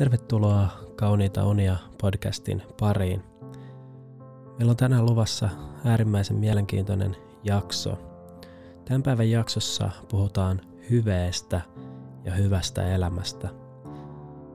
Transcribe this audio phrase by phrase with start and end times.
[0.00, 3.22] Tervetuloa Kauniita unia podcastin pariin.
[4.58, 5.48] Meillä on tänään luvassa
[5.84, 7.98] äärimmäisen mielenkiintoinen jakso.
[8.84, 10.60] Tämän päivän jaksossa puhutaan
[10.90, 11.60] hyveestä
[12.24, 13.48] ja hyvästä elämästä.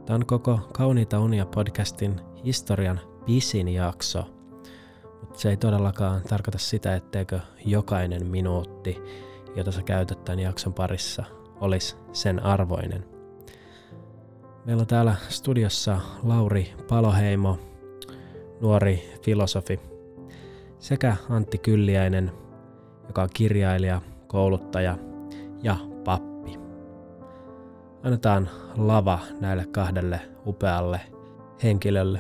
[0.06, 4.24] Tämä on koko Kauniita unia podcastin historian pisin jakso,
[5.22, 8.98] mutta se ei todellakaan tarkoita sitä, etteikö jokainen minuutti,
[9.56, 11.24] jota sä käytät tämän jakson parissa,
[11.62, 13.06] olisi sen arvoinen–
[14.66, 17.60] Meillä on täällä studiossa Lauri Paloheimo,
[18.62, 19.80] nuori filosofi,
[20.80, 22.32] sekä Antti Kylliäinen,
[23.08, 24.98] joka on kirjailija, kouluttaja
[25.64, 26.60] ja pappi.
[28.04, 31.02] Annetaan lava näille kahdelle upealle
[31.64, 32.20] henkilölle.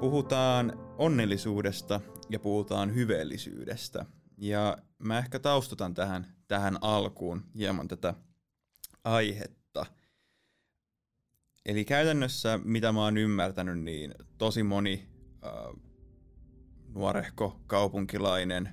[0.00, 4.06] Puhutaan onnellisuudesta ja puhutaan hyveellisyydestä.
[4.38, 8.14] Ja mä ehkä taustutan tähän, tähän alkuun hieman tätä
[9.04, 9.86] aihetta.
[11.66, 15.06] Eli käytännössä, mitä mä oon ymmärtänyt, niin tosi moni
[15.44, 15.82] äh,
[16.94, 18.68] nuorehko kaupunkilainen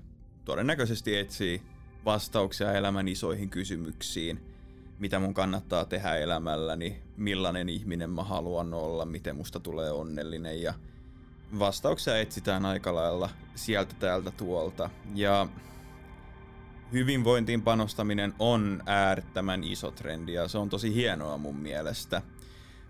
[0.45, 1.61] todennäköisesti etsii
[2.05, 4.39] vastauksia elämän isoihin kysymyksiin.
[5.00, 10.73] Mitä mun kannattaa tehdä elämälläni, millainen ihminen mä haluan olla, miten musta tulee onnellinen ja
[11.59, 14.89] vastauksia etsitään aika lailla sieltä täältä tuolta.
[15.16, 15.47] Ja
[16.94, 22.22] hyvinvointiin panostaminen on äärettömän iso trendi ja se on tosi hienoa mun mielestä.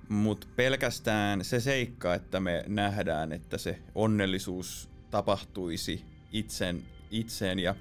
[0.09, 7.75] Mutta pelkästään se seikka, että me nähdään, että se onnellisuus tapahtuisi itsen, itseen ja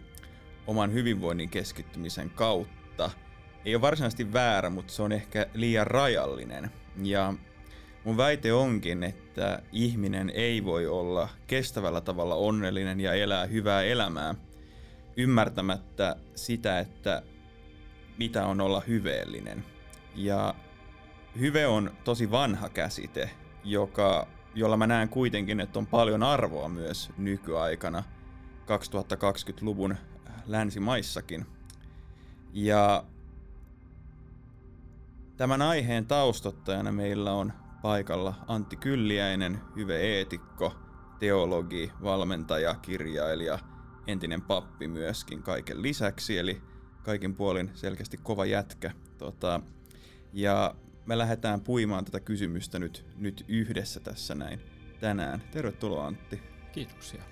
[0.66, 3.10] oman hyvinvoinnin keskittymisen kautta,
[3.64, 6.70] ei ole varsinaisesti väärä, mutta se on ehkä liian rajallinen.
[7.02, 7.34] Ja
[8.04, 14.34] mun väite onkin, että ihminen ei voi olla kestävällä tavalla onnellinen ja elää hyvää elämää–
[15.18, 17.22] ymmärtämättä sitä, että
[18.18, 19.64] mitä on olla hyveellinen.
[20.14, 20.54] Ja
[21.38, 23.30] hyve on tosi vanha käsite,
[23.64, 28.02] joka, jolla mä näen kuitenkin, että on paljon arvoa myös nykyaikana
[28.66, 29.96] 2020-luvun
[30.46, 31.46] länsimaissakin.
[32.52, 33.04] Ja
[35.36, 40.74] tämän aiheen taustottajana meillä on paikalla Antti Kylliäinen, hyve-eetikko,
[41.18, 43.58] teologi, valmentaja, kirjailija–
[44.08, 46.62] entinen pappi myöskin kaiken lisäksi, eli
[47.02, 48.90] kaikin puolin selkeästi kova jätkä.
[49.18, 49.60] Tota,
[50.32, 50.74] ja
[51.06, 54.60] me lähdetään puimaan tätä kysymystä nyt, nyt yhdessä tässä näin
[55.00, 55.42] tänään.
[55.50, 56.42] Tervetuloa Antti.
[56.72, 57.22] Kiitoksia.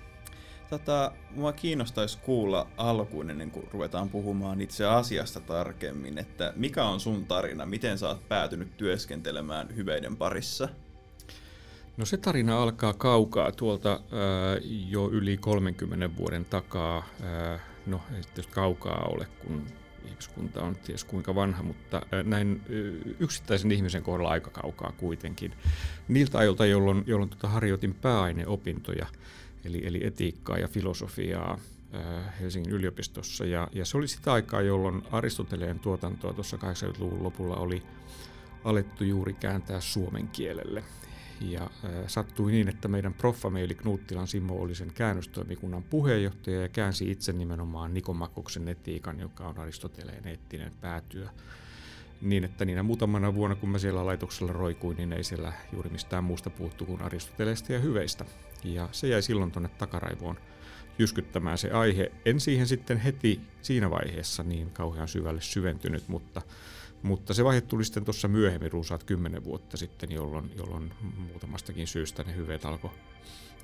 [0.69, 6.99] Tota, mua kiinnostaisi kuulla alkuun ennen kuin ruvetaan puhumaan itse asiasta tarkemmin, että mikä on
[6.99, 10.69] sun tarina, miten sä oot päätynyt työskentelemään hyveiden parissa?
[11.97, 13.99] No se tarina alkaa kaukaa tuolta äh,
[14.89, 16.97] jo yli 30 vuoden takaa.
[16.97, 19.65] Äh, no ei tietysti kaukaa ole, kun
[20.05, 22.61] ihmiskunta on ties kuinka vanha, mutta äh, näin
[23.19, 25.53] yksittäisen ihmisen kohdalla aika kaukaa kuitenkin.
[26.07, 29.07] Niiltä ajoilta, jolloin, jolloin tota harjoitin pääaineopintoja,
[29.65, 31.59] eli, eli etiikkaa ja filosofiaa
[32.39, 33.45] Helsingin yliopistossa.
[33.45, 37.83] Ja, ja se oli sitä aikaa, jolloin Aristoteleen tuotantoa tuossa 80-luvun lopulla oli
[38.63, 40.83] alettu juuri kääntää suomen kielelle.
[41.41, 46.69] Ja äh, sattui niin, että meidän proffamme eli Knuttilan Simo oli sen käännöstoimikunnan puheenjohtaja ja
[46.69, 51.27] käänsi itse nimenomaan Nikomakoksen etiikan, joka on Aristoteleen eettinen päätyö.
[52.21, 56.23] Niin, että niinä muutamana vuonna, kun mä siellä laitoksella roikuin, niin ei siellä juuri mistään
[56.23, 58.25] muusta puhuttu kuin Aristoteleesta ja hyveistä.
[58.63, 60.37] Ja se jäi silloin tuonne takaraivoon
[60.99, 62.11] jyskyttämään se aihe.
[62.25, 66.41] En siihen sitten heti siinä vaiheessa niin kauhean syvälle syventynyt, mutta
[67.03, 72.23] mutta se vaihe tuli sitten tuossa myöhemmin, runsaat kymmenen vuotta sitten, jolloin, jolloin muutamastakin syystä
[72.23, 72.91] ne hyveet alkoi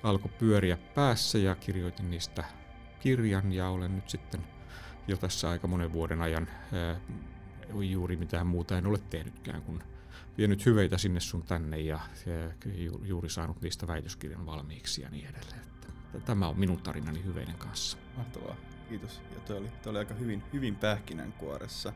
[0.04, 2.44] alko pyöriä päässä ja kirjoitin niistä
[3.00, 4.42] kirjan ja olen nyt sitten
[5.08, 7.00] jo tässä aika monen vuoden ajan ää,
[7.74, 9.84] juuri mitään muuta en ole tehnytkään kuin
[10.38, 12.34] vienyt hyveitä sinne sun tänne ja, ja
[13.04, 15.62] juuri saanut niistä väitöskirjan valmiiksi ja niin edelleen.
[16.26, 17.98] Tämä on minun tarinani hyveiden kanssa.
[18.18, 18.56] Mahtavaa,
[18.90, 19.22] kiitos.
[19.34, 21.94] Ja toi oli, toi oli aika hyvin, hyvin pähkinänkuoressa.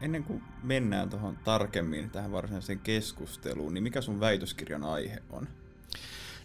[0.00, 5.48] Ennen kuin mennään tuohon tarkemmin tähän varsinaiseen keskusteluun, niin mikä sun väitöskirjan aihe on?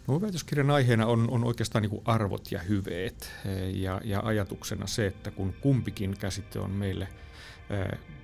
[0.08, 3.30] No, väitöskirjan aiheena on, on oikeastaan niin arvot ja hyveet
[3.72, 7.08] ja, ja ajatuksena se, että kun kumpikin käsite on meille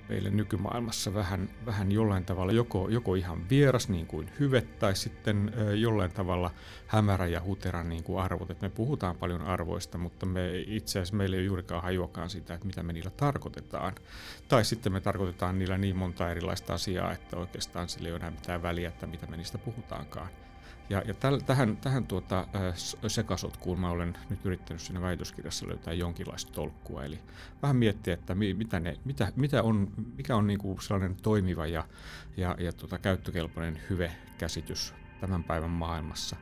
[0.09, 5.53] meille nykymaailmassa vähän, vähän jollain tavalla joko, joko ihan vieras niin kuin hyve tai sitten
[5.75, 6.51] jollain tavalla
[6.87, 8.51] hämärä ja hutera niin kuin arvot.
[8.51, 12.53] Et me puhutaan paljon arvoista, mutta me itse asiassa meillä ei ole juurikaan hajuakaan sitä,
[12.53, 13.95] että mitä me niillä tarkoitetaan.
[14.47, 18.31] Tai sitten me tarkoitetaan niillä niin monta erilaista asiaa, että oikeastaan sillä ei ole enää
[18.31, 20.29] mitään väliä, että mitä me niistä puhutaankaan.
[20.89, 22.47] Ja, ja täl, tähän, tähän tuota,
[23.07, 27.03] sekasotkuun mä olen nyt yrittänyt siinä väitöskirjassa löytää jonkinlaista tolkkua.
[27.03, 27.19] Eli
[27.61, 31.67] vähän miettiä, että mi, mitä ne, mitä, mitä on, mikä on niin kuin sellainen toimiva
[31.67, 31.83] ja,
[32.37, 36.35] ja, ja tuota, käyttökelpoinen hyve-käsitys tämän päivän maailmassa.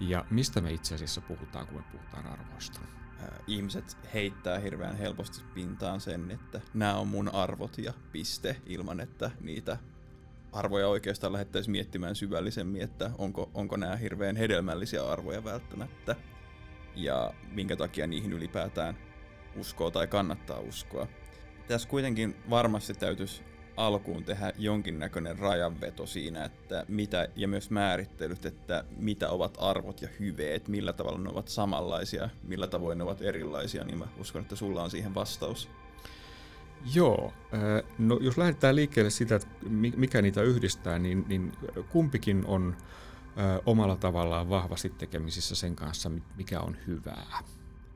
[0.00, 2.80] Ja mistä me itse asiassa puhutaan, kun me puhutaan arvoista
[3.46, 9.30] ihmiset heittää hirveän helposti pintaan sen, että nämä on mun arvot ja piste, ilman että
[9.40, 9.78] niitä
[10.52, 16.16] arvoja oikeastaan lähdettäisiin miettimään syvällisemmin, että onko, onko nämä hirveän hedelmällisiä arvoja välttämättä
[16.94, 18.96] ja minkä takia niihin ylipäätään
[19.56, 21.06] uskoo tai kannattaa uskoa.
[21.68, 23.42] Tässä kuitenkin varmasti täytyisi
[23.76, 30.08] alkuun tehdä jonkinnäköinen rajanveto siinä, että mitä, ja myös määrittelyt, että mitä ovat arvot ja
[30.20, 34.56] hyveet, millä tavalla ne ovat samanlaisia, millä tavoin ne ovat erilaisia, niin mä uskon, että
[34.56, 35.68] sulla on siihen vastaus.
[36.94, 37.32] Joo,
[37.98, 39.48] no jos lähdetään liikkeelle sitä, että
[39.96, 41.52] mikä niitä yhdistää, niin, niin
[41.88, 42.76] kumpikin on
[43.66, 47.38] omalla tavallaan vahvasti tekemisissä sen kanssa, mikä on hyvää.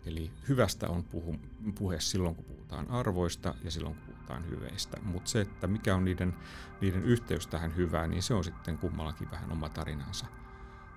[0.06, 1.36] Eli hyvästä on puhu,
[1.78, 4.96] puhe silloin, kun puhutaan arvoista ja silloin, kun puhutaan hyveistä.
[5.02, 6.34] Mutta se, että mikä on niiden,
[6.80, 10.26] niiden yhteys tähän hyvään, niin se on sitten kummallakin vähän oma tarinansa.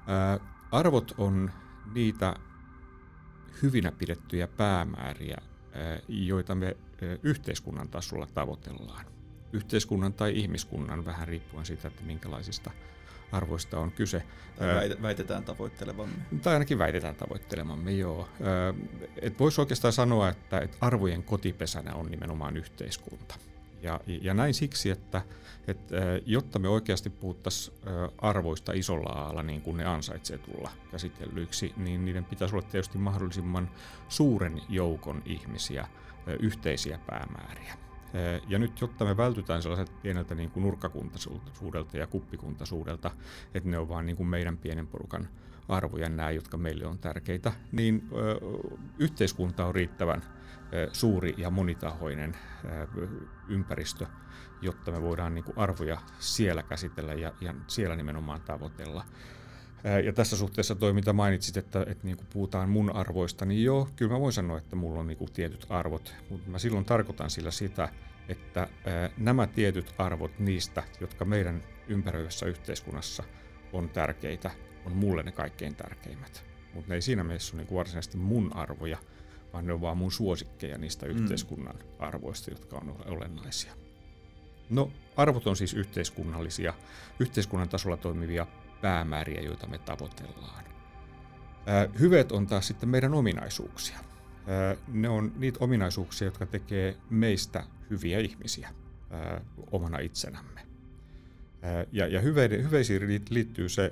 [0.07, 0.39] Ää,
[0.71, 1.51] arvot on
[1.93, 2.35] niitä
[3.61, 5.48] hyvinä pidettyjä päämääriä, ää,
[6.07, 6.77] joita me
[7.23, 9.05] yhteiskunnan tasolla tavoitellaan.
[9.53, 12.71] Yhteiskunnan tai ihmiskunnan, vähän riippuen siitä, että minkälaisista–
[13.31, 14.23] arvoista on kyse.
[14.59, 16.15] Tai väitetään tavoittelevamme.
[16.41, 18.29] Tai ainakin väitetään tavoittelemamme, joo.
[19.21, 23.35] Et voisi oikeastaan sanoa, että, että arvojen kotipesänä on nimenomaan yhteiskunta.
[23.81, 25.21] Ja, ja näin siksi, että,
[25.67, 25.95] että
[26.25, 27.77] jotta me oikeasti puhuttaisiin
[28.17, 33.69] arvoista isolla aalla niin kuin ne ansaitsee tulla käsitellyiksi, niin niiden pitäisi olla tietysti mahdollisimman
[34.09, 35.87] suuren joukon ihmisiä
[36.39, 37.73] yhteisiä päämääriä.
[38.47, 43.11] Ja nyt, jotta me vältytään sellaiselta pieneltä niin kuin nurkkakuntaisuudelta ja kuppikuntaisuudelta,
[43.53, 45.27] että ne on vain niin kuin meidän pienen porukan
[45.67, 48.39] arvoja nämä, jotka meille on tärkeitä, niin ö,
[48.99, 50.23] yhteiskunta on riittävän
[50.93, 52.37] suuri ja monitahoinen
[53.47, 54.05] ympäristö,
[54.61, 57.33] jotta me voidaan niin kuin arvoja siellä käsitellä ja,
[57.67, 59.05] siellä nimenomaan tavoitella.
[60.03, 63.89] Ja tässä suhteessa toi, mitä mainitsit, että, että niin kuin puhutaan mun arvoista, niin joo,
[63.95, 67.29] kyllä mä voin sanoa, että mulla on niin kuin tietyt arvot, mutta mä silloin tarkoitan
[67.29, 67.89] sillä sitä,
[68.29, 68.67] että
[69.17, 73.23] nämä tietyt arvot niistä, jotka meidän ympäröivässä yhteiskunnassa
[73.73, 74.51] on tärkeitä,
[74.85, 76.45] on mulle ne kaikkein tärkeimmät.
[76.73, 78.97] Mutta ne ei siinä mielessä ole niin varsinaisesti mun arvoja,
[79.53, 81.11] vaan ne on vaan mun suosikkeja niistä mm.
[81.11, 83.73] yhteiskunnan arvoista, jotka on olennaisia.
[84.69, 86.73] No, arvot on siis yhteiskunnallisia,
[87.19, 88.47] yhteiskunnan tasolla toimivia
[88.81, 90.65] päämääriä, joita me tavoitellaan.
[91.99, 93.99] Hyveet on taas sitten meidän ominaisuuksia.
[94.87, 98.69] Ne on niitä ominaisuuksia, jotka tekee meistä hyviä ihmisiä
[99.71, 100.61] omana itsenämme.
[101.91, 103.91] Ja, ja hyveiden, hyveisiin liittyy se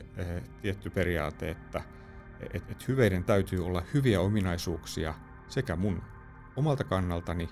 [0.61, 1.81] tietty periaate, että
[2.53, 5.13] et, et hyveiden täytyy olla hyviä ominaisuuksia
[5.49, 6.01] sekä mun
[6.55, 7.49] omalta kannaltani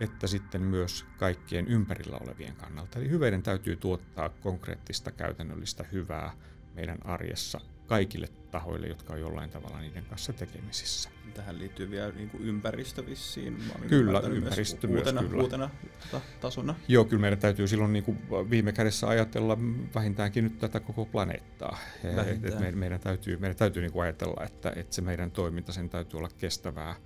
[0.00, 2.98] että sitten myös kaikkien ympärillä olevien kannalta.
[2.98, 6.32] Eli hyveiden täytyy tuottaa konkreettista käytännöllistä hyvää
[6.74, 11.10] meidän arjessa kaikille tahoille, jotka on jollain tavalla niiden kanssa tekemisissä.
[11.34, 13.58] Tähän liittyy vielä niin kuin ympäristö vissiin.
[13.88, 15.42] Kyllä, ympäristö myös, uutena, kyllä.
[15.42, 15.70] uutena
[16.10, 16.74] tota, tasona.
[16.88, 18.18] Joo, kyllä meidän täytyy silloin niin kuin
[18.50, 19.58] viime kädessä ajatella
[19.94, 21.78] vähintäänkin nyt tätä koko planeettaa.
[22.04, 25.72] Et, et me, meidän täytyy, meidän täytyy niin kuin ajatella, että, että se meidän toiminta
[25.72, 26.96] sen täytyy olla kestävää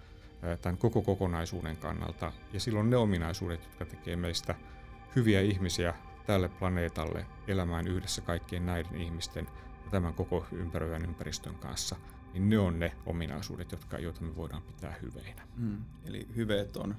[0.62, 2.32] tämän koko kokonaisuuden kannalta.
[2.52, 4.54] Ja silloin ne ominaisuudet, jotka tekee meistä
[5.16, 5.94] hyviä ihmisiä
[6.26, 9.46] tälle planeetalle elämään yhdessä kaikkien näiden ihmisten
[9.84, 11.96] ja tämän koko ympäröivän ympäristön kanssa,
[12.32, 15.42] niin ne on ne ominaisuudet, jotka, joita me voidaan pitää hyveinä.
[15.58, 15.84] Hmm.
[16.04, 16.96] Eli hyveet on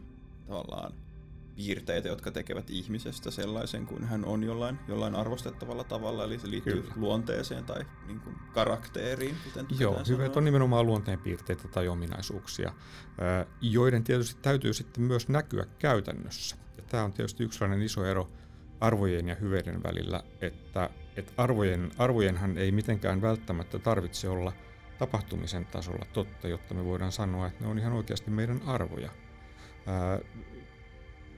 [0.48, 0.94] tavallaan
[1.56, 6.82] piirteitä, jotka tekevät ihmisestä sellaisen kuin hän on jollain, jollain arvostettavalla tavalla, eli se liittyy
[6.82, 6.94] Kyllä.
[6.96, 9.36] luonteeseen tai niin kuin karakteeriin.
[9.44, 12.74] Kuten Joo, hyveet on nimenomaan luonteenpiirteitä tai ominaisuuksia,
[13.62, 16.56] joiden tietysti täytyy sitten myös näkyä käytännössä.
[16.78, 18.30] Ja tämä on tietysti yksi iso ero
[18.80, 24.54] arvojen ja hyveiden välillä, että, että arvojen, arvojenhan ei mitenkään välttämättä tarvitse olla
[25.00, 29.10] tapahtumisen tasolla totta, jotta me voidaan sanoa, että ne on ihan oikeasti meidän arvoja.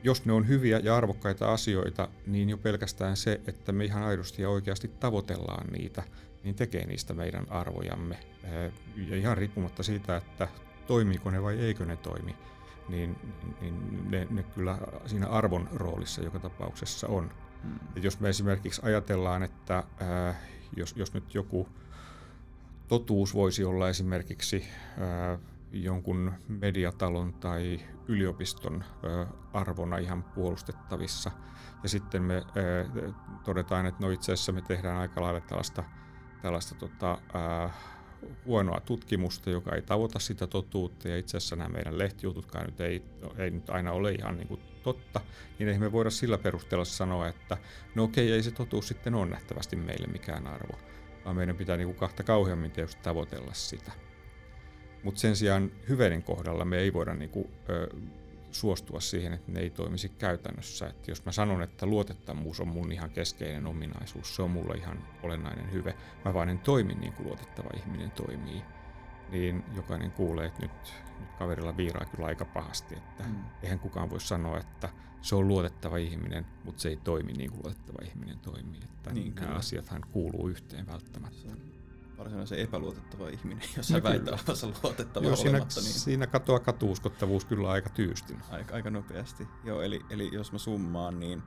[0.04, 4.42] Jos ne on hyviä ja arvokkaita asioita, niin jo pelkästään se, että me ihan aidosti
[4.42, 6.04] ja oikeasti tavoitellaan niitä,
[6.44, 8.20] niin tekee niistä meidän arvojamme.
[8.98, 10.48] Ja ihan riippumatta siitä, että
[10.88, 12.36] toimiiko ne vai eikö ne toimi,
[12.90, 13.16] niin,
[13.62, 17.32] niin ne, ne kyllä siinä arvon roolissa joka tapauksessa on.
[17.64, 17.80] Hmm.
[17.96, 20.36] Et jos me esimerkiksi ajatellaan, että ää,
[20.78, 21.68] jos, jos nyt joku
[22.88, 24.66] totuus voisi olla esimerkiksi
[25.00, 25.40] ää,
[25.74, 28.84] jonkun mediatalon tai yliopiston
[29.54, 31.32] arvona ihan puolustettavissa,
[31.84, 32.44] ja sitten me
[33.44, 35.84] todetaan, että no itse asiassa me tehdään aika lailla tällaista
[36.44, 37.18] tällaista tota,
[38.46, 43.04] huonoa tutkimusta, joka ei tavoita sitä totuutta, ja itse asiassa nämä meidän lehtijututkaan nyt ei,
[43.38, 45.22] ei nyt aina ole ihan niin kuin totta,
[45.60, 47.58] niin ei me voida sillä perusteella sanoa, että
[47.96, 50.80] no okei, ei se totuus sitten ole nähtävästi meille mikään arvo,
[51.26, 53.92] vaan meidän pitää niin kuin kahta kauheammin tietysti tavoitella sitä.
[55.04, 57.88] Mutta sen sijaan hyveiden kohdalla me ei voida niin kuin, ö,
[58.52, 60.88] suostua siihen, että ne ei toimisi käytännössä.
[60.88, 65.08] Et jos mä sanon, että luotettavuus on mun ihan keskeinen ominaisuus, se on mulle ihan
[65.24, 65.96] olennainen hyve,
[66.26, 68.62] mä vaan en toimi niin kuin luotettava ihminen toimii,
[69.32, 73.36] niin jokainen kuulee, että nyt, nyt kaverilla viiraa kyllä aika pahasti, että mm.
[73.64, 74.90] eihän kukaan voi sanoa, että
[75.22, 78.80] se on luotettava ihminen, mutta se ei toimi niin kuin luotettava ihminen toimii.
[78.84, 79.60] Että niin, nämä kyllä.
[79.60, 81.42] asiathan kuuluu yhteen välttämättä.
[81.42, 81.83] Se
[82.18, 85.60] varsinaisen epäluotettava ihminen, jos no hän väittää olevansa luotettava Joo, siinä.
[85.60, 85.70] Niin...
[85.84, 88.42] siinä katoaa katuuskottavuus kyllä aika tyystin.
[88.50, 89.48] Aika, aika nopeasti.
[89.64, 91.44] Joo, eli, eli jos mä summaan, niin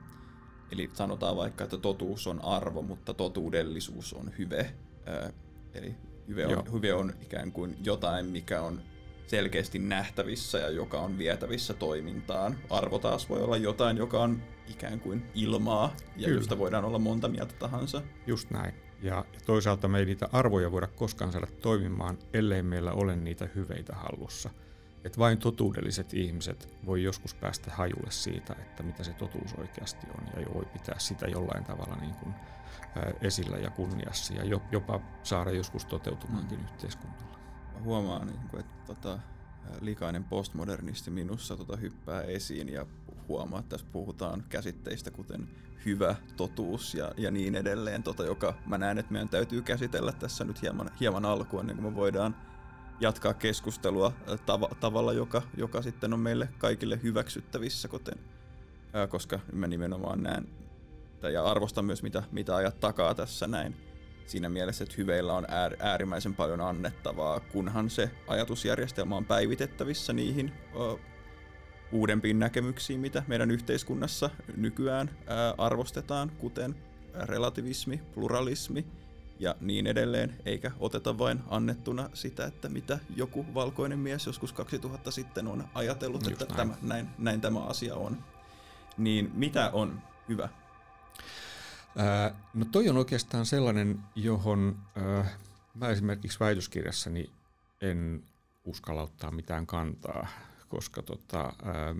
[0.71, 4.73] eli sanotaan vaikka, että totuus on arvo, mutta totuudellisuus on hyve.
[5.07, 5.33] Ö,
[5.73, 5.95] eli
[6.27, 8.81] hyve on, hyve on ikään kuin jotain, mikä on
[9.27, 12.57] selkeästi nähtävissä ja joka on vietävissä toimintaan.
[12.69, 16.39] Arvo taas voi olla jotain, joka on ikään kuin ilmaa ja Kyllä.
[16.39, 18.01] josta voidaan olla monta mieltä tahansa.
[18.27, 18.86] Just näin.
[19.01, 23.49] Ja, ja toisaalta me ei niitä arvoja voida koskaan saada toimimaan, ellei meillä ole niitä
[23.55, 24.49] hyveitä hallussa.
[25.03, 30.41] Et vain totuudelliset ihmiset voi joskus päästä hajulle siitä, että mitä se totuus oikeasti on,
[30.41, 32.33] ja voi pitää sitä jollain tavalla niin kuin,
[32.95, 36.65] ää, esillä ja kunniassa, ja jopa saada joskus toteutumaankin mm.
[36.65, 37.39] yhteiskunnalla.
[37.73, 39.19] Mä huomaan, niin kuin, että tota,
[39.81, 42.85] likainen postmodernisti minussa tota, hyppää esiin ja
[43.27, 45.47] huomaa, että tässä puhutaan käsitteistä kuten
[45.85, 50.43] hyvä, totuus ja, ja niin edelleen, tota, joka mä näen, että meidän täytyy käsitellä tässä
[50.43, 52.35] nyt hieman, hieman alkuun, ennen kuin me voidaan
[52.99, 58.19] jatkaa keskustelua tav- tavalla, joka, joka sitten on meille kaikille hyväksyttävissä, kuten,
[58.93, 60.47] ää, koska mä nimenomaan näen
[61.33, 63.75] ja arvostan myös, mitä, mitä ajat takaa tässä näin.
[64.25, 70.53] Siinä mielessä, että hyveillä on äär, äärimmäisen paljon annettavaa, kunhan se ajatusjärjestelmä on päivitettävissä niihin
[71.91, 76.75] uudempiin näkemyksiin, mitä meidän yhteiskunnassa nykyään ää, arvostetaan, kuten
[77.13, 78.85] relativismi, pluralismi
[79.39, 85.11] ja niin edelleen, eikä oteta vain annettuna sitä, että mitä joku valkoinen mies joskus 2000
[85.11, 86.69] sitten on ajatellut, Just että näin.
[86.69, 88.17] Tämä, näin, näin tämä asia on.
[88.97, 90.49] Niin mitä on hyvä?
[91.97, 95.25] Ää, no toi on oikeastaan sellainen, johon ää,
[95.73, 97.29] mä esimerkiksi väitöskirjassani
[97.81, 98.23] en
[98.65, 100.27] uskalla ottaa mitään kantaa
[100.67, 101.95] koska tota, ää,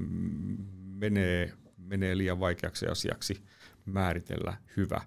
[0.85, 3.43] menee, menee liian vaikeaksi asiaksi
[3.85, 5.01] määritellä hyvä.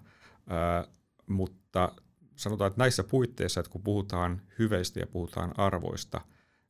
[0.47, 0.87] Ää,
[1.27, 1.95] mutta
[2.35, 6.21] sanotaan, että näissä puitteissa, että kun puhutaan hyveistä ja puhutaan arvoista,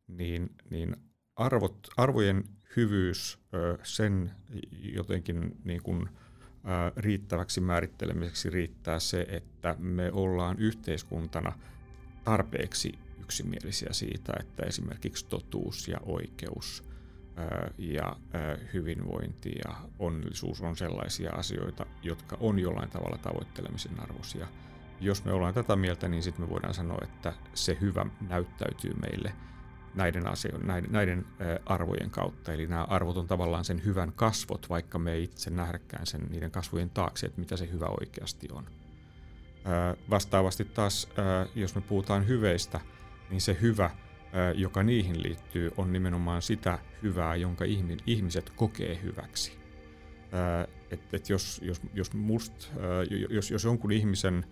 [0.07, 0.95] niin, niin
[1.35, 2.43] arvot, arvojen
[2.75, 3.39] hyvyys,
[3.83, 4.31] sen
[4.81, 6.09] jotenkin niin kuin,
[6.97, 11.59] riittäväksi määrittelemiseksi riittää se, että me ollaan yhteiskuntana
[12.23, 12.99] tarpeeksi
[13.31, 16.83] yksimielisiä siitä, että esimerkiksi totuus ja oikeus
[17.77, 18.15] ja
[18.73, 24.47] hyvinvointi ja onnellisuus on sellaisia asioita, jotka on jollain tavalla tavoittelemisen arvoisia.
[24.99, 29.33] Jos me ollaan tätä mieltä, niin sitten me voidaan sanoa, että se hyvä näyttäytyy meille
[29.95, 31.25] näiden, asioiden, näiden, näiden
[31.65, 32.53] arvojen kautta.
[32.53, 36.51] Eli nämä arvot on tavallaan sen hyvän kasvot, vaikka me ei itse nähdäkään sen niiden
[36.51, 38.65] kasvojen taakse, että mitä se hyvä oikeasti on.
[40.09, 41.09] Vastaavasti taas,
[41.55, 42.79] jos me puhutaan hyveistä,
[43.31, 43.89] niin se hyvä,
[44.55, 47.65] joka niihin liittyy, on nimenomaan sitä hyvää, jonka
[48.07, 49.59] ihmiset kokee hyväksi.
[50.91, 52.71] Et, et jos, jos, jos, must,
[53.29, 54.45] jos, jos jonkun ihmisen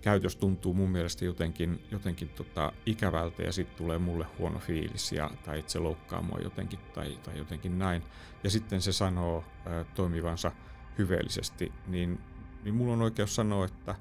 [0.00, 5.30] käytös tuntuu mun mielestä jotenkin, jotenkin tota ikävältä ja sitten tulee mulle huono fiilis ja,
[5.44, 8.02] tai että se loukkaa mua jotenkin tai, tai jotenkin näin,
[8.44, 10.52] ja sitten se sanoo ää, toimivansa
[10.98, 12.20] hyveellisesti, niin,
[12.64, 13.94] niin mulla on oikeus sanoa, että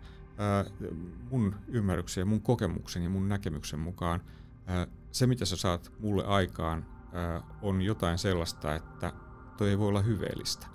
[1.31, 4.21] mun ymmärryksen mun kokemuksen ja mun näkemyksen mukaan
[5.11, 6.85] se, mitä sä saat mulle aikaan,
[7.61, 9.13] on jotain sellaista, että
[9.57, 10.67] toi ei voi olla hyveellistä.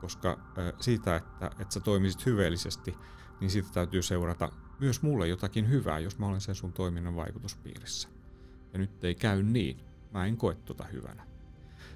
[0.00, 0.38] Koska
[0.80, 2.96] siitä, että, että sä toimisit hyveellisesti,
[3.40, 8.08] niin siitä täytyy seurata myös mulle jotakin hyvää, jos mä olen sen sun toiminnan vaikutuspiirissä.
[8.72, 9.80] Ja nyt ei käy niin.
[10.12, 11.26] Mä en koe tuota hyvänä.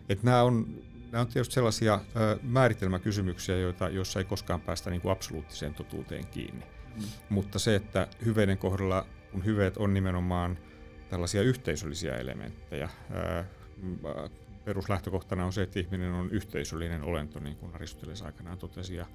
[0.09, 2.01] Et nämä on, nämä on tietysti sellaisia
[2.43, 6.65] määritelmäkysymyksiä, joita, joissa ei koskaan päästä niin kuin absoluuttiseen totuuteen kiinni.
[6.97, 7.03] Mm.
[7.29, 10.59] Mutta se, että hyveiden kohdalla, kun hyveet on nimenomaan
[11.09, 13.45] tällaisia yhteisöllisiä elementtejä, ää,
[14.65, 19.07] peruslähtökohtana on se, että ihminen on yhteisöllinen olento, niin kuin Aristoteles aikanaan totesi, ja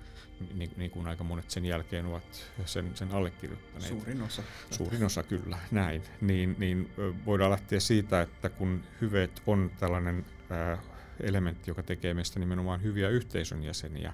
[0.53, 3.89] niin, niin kuin aika monet sen jälkeen ovat sen, sen allekirjoittaneet.
[3.89, 4.43] Suurin osa.
[4.71, 6.03] Suurin osa, kyllä, näin.
[6.21, 6.91] Niin, niin
[7.25, 10.77] voidaan lähteä siitä, että kun hyveet on tällainen ää,
[11.21, 14.13] elementti, joka tekee meistä nimenomaan hyviä yhteisön jäseniä,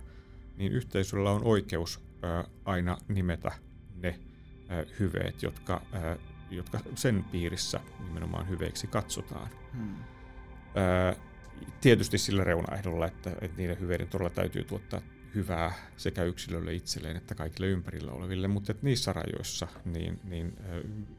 [0.57, 1.99] niin yhteisöllä on oikeus
[2.65, 3.51] aina nimetä
[3.95, 4.19] ne
[4.99, 5.81] hyveet, jotka,
[6.51, 9.49] jotka sen piirissä nimenomaan hyveiksi katsotaan.
[9.73, 9.95] Hmm.
[11.81, 15.01] Tietysti sillä reunaehdolla, että, että niiden hyveiden todella täytyy tuottaa
[15.35, 20.57] hyvää sekä yksilölle itselleen että kaikille ympärillä oleville, mutta että niissä rajoissa niin, niin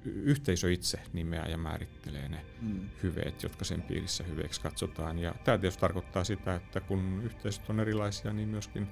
[0.04, 2.88] yhteisö itse nimeää ja määrittelee ne mm.
[3.02, 5.18] hyveet, jotka sen piirissä hyveeksi katsotaan.
[5.18, 8.88] Ja tämä tietysti tarkoittaa sitä, että kun yhteisöt on erilaisia, niin myöskin,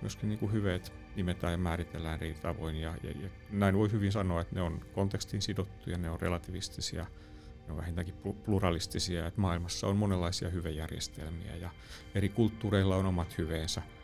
[0.00, 2.76] myöskin niin kuin hyveet nimetään ja määritellään eri tavoin.
[2.76, 7.06] Ja, ja, ja näin voi hyvin sanoa, että ne on kontekstiin sidottuja, ne on relativistisia,
[7.66, 11.70] ne on vähintäänkin pluralistisia, että maailmassa on monenlaisia hyvejärjestelmiä ja
[12.14, 13.82] eri kulttuureilla on omat hyveensä–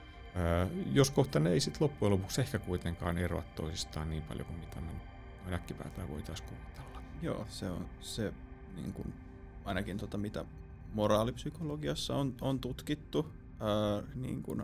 [0.93, 4.81] jos kohta ne ei sitten loppujen lopuksi ehkä kuitenkaan eroa toisistaan niin paljon kuin mitä
[4.81, 7.03] me äkkipäätään voitaisiin kuvitella.
[7.23, 8.33] Joo, se on se
[8.77, 9.15] niin kuin,
[9.65, 10.45] ainakin tota, mitä
[10.93, 14.63] moraalipsykologiassa on, on tutkittu, ää, niin, kuin,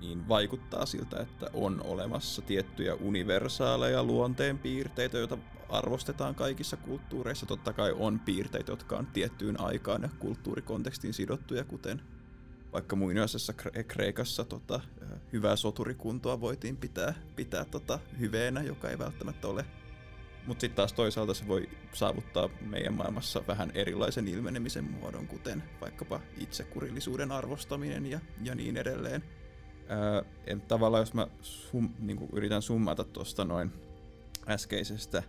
[0.00, 5.38] niin vaikuttaa siltä, että on olemassa tiettyjä universaaleja luonteenpiirteitä, joita
[5.68, 7.46] arvostetaan kaikissa kulttuureissa.
[7.46, 12.02] Totta kai on piirteitä, jotka on tiettyyn aikaan ja kulttuurikontekstiin sidottuja, kuten
[12.72, 13.52] vaikka muinaisessa
[13.88, 14.80] Kreikassa tota,
[15.32, 19.64] hyvää soturikuntoa voitiin pitää, pitää tota, hyveenä, joka ei välttämättä ole.
[20.46, 26.20] Mutta sitten taas toisaalta se voi saavuttaa meidän maailmassa vähän erilaisen ilmenemisen muodon, kuten vaikkapa
[26.38, 29.24] itsekurillisuuden arvostaminen ja, ja niin edelleen.
[29.90, 30.22] Ää,
[30.68, 33.72] tavallaan jos mä sum, niin yritän summata tuosta noin
[34.48, 35.22] äskeisestä,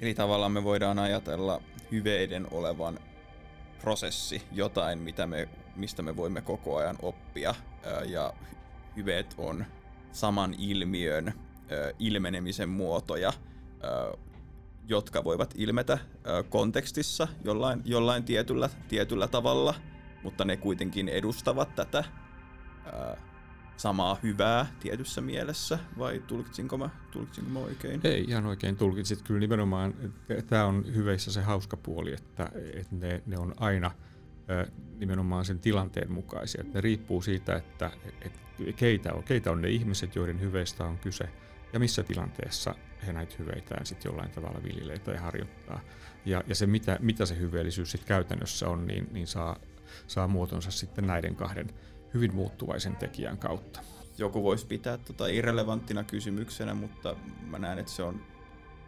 [0.00, 2.98] eli tavallaan me voidaan ajatella hyveiden olevan
[3.80, 7.54] prosessi, jotain, mitä me mistä me voimme koko ajan oppia.
[8.06, 8.32] Ja
[8.96, 9.64] hyveet on
[10.12, 11.32] saman ilmiön
[11.98, 13.32] ilmenemisen muotoja,
[14.88, 15.98] jotka voivat ilmetä
[16.48, 19.74] kontekstissa jollain, jollain tietyllä, tietyllä tavalla,
[20.22, 22.04] mutta ne kuitenkin edustavat tätä
[23.76, 28.00] samaa hyvää tietyssä mielessä, vai tulkitsinko mä, tulkitsinko mä oikein?
[28.04, 29.22] Ei, ihan oikein tulkitsit.
[29.22, 29.94] Kyllä nimenomaan
[30.46, 33.90] tämä on hyveissä se hauska puoli, että, että ne, ne on aina–
[34.98, 36.60] nimenomaan sen tilanteen mukaisia.
[36.60, 37.90] Että ne riippuu siitä, että,
[38.22, 38.40] että
[38.76, 41.28] keitä, on, keitä on ne ihmiset, joiden hyveistä on kyse
[41.72, 42.74] ja missä tilanteessa
[43.06, 45.80] he näitä hyveitään sitten jollain tavalla viljelee tai harjoittaa.
[46.24, 49.56] Ja, ja se, mitä, mitä se hyveellisyys sitten käytännössä on, niin, niin saa,
[50.06, 51.70] saa muotonsa sitten näiden kahden
[52.14, 53.80] hyvin muuttuvaisen tekijän kautta.
[54.18, 58.20] Joku voisi pitää tota irrelevanttina kysymyksenä, mutta mä näen, että se on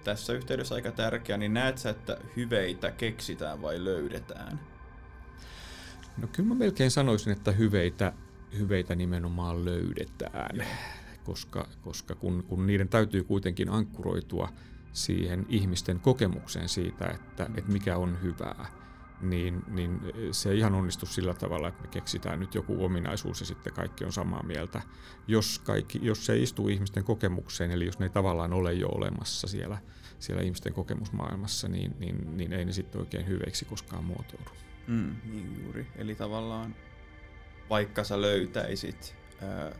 [0.04, 4.60] tässä yhteydessä aika tärkeä, niin näet sä, että hyveitä keksitään vai löydetään?
[6.16, 8.12] No kyllä mä melkein sanoisin, että hyveitä,
[8.58, 10.66] hyveitä nimenomaan löydetään,
[11.24, 14.48] koska, koska kun, kun niiden täytyy kuitenkin ankkuroitua
[14.92, 18.81] siihen ihmisten kokemukseen siitä, että, että mikä on hyvää,
[19.22, 23.46] niin, niin se ei ihan onnistu sillä tavalla, että me keksitään nyt joku ominaisuus ja
[23.46, 24.82] sitten kaikki on samaa mieltä.
[25.26, 29.46] Jos, kaikki, jos se istuu ihmisten kokemukseen, eli jos ne ei tavallaan ole jo olemassa
[29.46, 29.78] siellä,
[30.18, 34.50] siellä ihmisten kokemusmaailmassa, niin, niin, niin ei ne sitten oikein hyveiksi koskaan muotoudu.
[34.86, 35.86] Mm, niin juuri.
[35.96, 36.74] Eli tavallaan
[37.70, 39.72] vaikka sä löytäisit ää,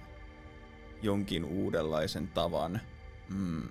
[1.02, 2.81] jonkin uudenlaisen tavan
[3.35, 3.68] mm,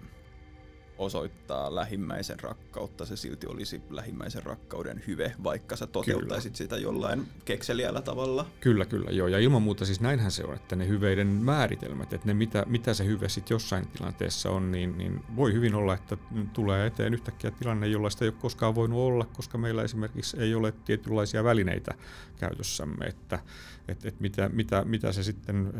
[1.01, 6.57] osoittaa lähimmäisen rakkautta, se silti olisi lähimmäisen rakkauden hyve, vaikka sä toteuttaisit kyllä.
[6.57, 8.45] sitä jollain kekseliällä tavalla.
[8.59, 9.27] Kyllä, kyllä, joo.
[9.27, 12.93] Ja ilman muuta siis näinhän se on, että ne hyveiden määritelmät, että ne mitä, mitä
[12.93, 16.17] se hyve sitten jossain tilanteessa on, niin, niin voi hyvin olla, että
[16.53, 20.73] tulee eteen yhtäkkiä tilanne, jollaista ei ole koskaan voinut olla, koska meillä esimerkiksi ei ole
[20.85, 21.93] tietynlaisia välineitä
[22.39, 23.39] käytössämme, että
[23.87, 25.73] että, että mitä, mitä, mitä se sitten,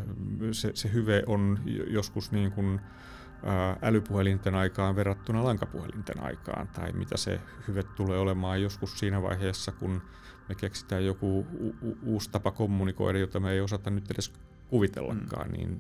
[0.51, 2.79] se, se hyve on joskus niin kuin,
[3.81, 10.01] älypuhelinten aikaan verrattuna lankapuhelinten aikaan, tai mitä se hyve tulee olemaan joskus siinä vaiheessa, kun
[10.49, 11.39] me keksitään joku
[11.81, 14.33] u- uusi tapa kommunikoida, jota me ei osata nyt edes
[14.67, 15.53] kuvitellakaan, mm.
[15.53, 15.79] niin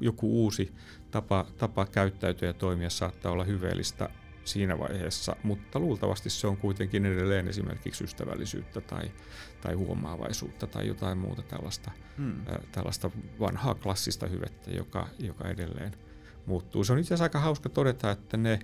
[0.00, 0.74] joku uusi
[1.10, 4.08] tapa, tapa käyttäytyä ja toimia saattaa olla hyveellistä
[4.44, 9.10] siinä vaiheessa, mutta luultavasti se on kuitenkin edelleen esimerkiksi ystävällisyyttä tai,
[9.60, 12.30] tai huomaavaisuutta tai jotain muuta tällaista, mm.
[12.30, 15.92] äh, tällaista vanhaa klassista hyvettä, joka, joka edelleen–
[16.50, 16.84] muuttuu.
[16.84, 18.58] Se on itse asiassa aika hauska todeta, että ne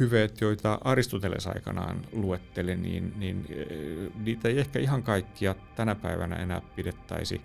[0.00, 6.36] hyveet, joita Aristoteles aikanaan luetteli, niin, niin eh, niitä ei ehkä ihan kaikkia tänä päivänä
[6.36, 7.40] enää pidettäisi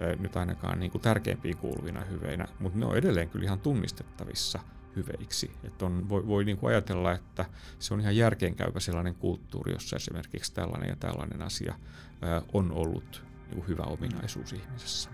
[0.00, 4.60] eh, nyt ainakaan niin kuin tärkeimpiin kuuluvina hyveinä, mutta ne on edelleen kyllä ihan tunnistettavissa
[4.96, 5.50] hyveiksi.
[5.64, 7.44] Että on, voi voi niin kuin ajatella, että
[7.78, 11.74] se on ihan järkeenkäypä sellainen kulttuuri, jossa esimerkiksi tällainen ja tällainen asia
[12.22, 15.10] eh, on ollut niin kuin hyvä ominaisuus ihmisessä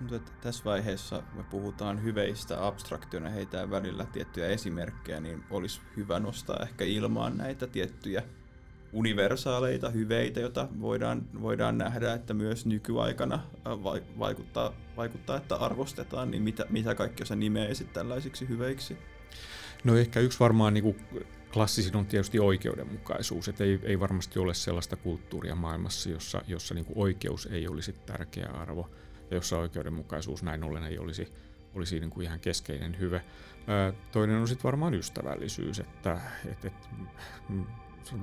[0.00, 6.20] tuntuu, että tässä vaiheessa me puhutaan hyveistä abstraktiona, heitä välillä tiettyjä esimerkkejä, niin olisi hyvä
[6.20, 8.22] nostaa ehkä ilmaan näitä tiettyjä
[8.92, 13.42] universaaleita hyveitä, joita voidaan, voidaan nähdä, että myös nykyaikana
[14.18, 18.98] vaikuttaa, vaikuttaa että arvostetaan, niin mitä, mitä kaikkea sä nimeäisit tällaisiksi hyveiksi?
[19.84, 20.96] No ehkä yksi varmaan niin kuin
[21.52, 26.84] klassisin on tietysti oikeudenmukaisuus, että ei, ei varmasti ole sellaista kulttuuria maailmassa, jossa, jossa niin
[26.84, 28.90] kuin oikeus ei olisi tärkeä arvo
[29.34, 31.32] jossa oikeudenmukaisuus näin ollen ei olisi,
[31.74, 33.24] olisi niin kuin ihan keskeinen hyve.
[34.12, 36.88] Toinen on sitten varmaan ystävällisyys, että, että, että,
[37.48, 37.64] mm,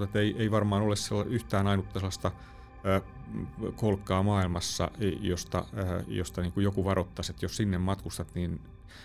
[0.03, 2.31] että ei, ei varmaan ole yhtään ainutta sellaista
[3.75, 4.91] kolkkaa maailmassa,
[5.21, 5.65] josta,
[6.07, 8.61] josta niin kuin joku varoittaisi, että jos sinne matkustat, niin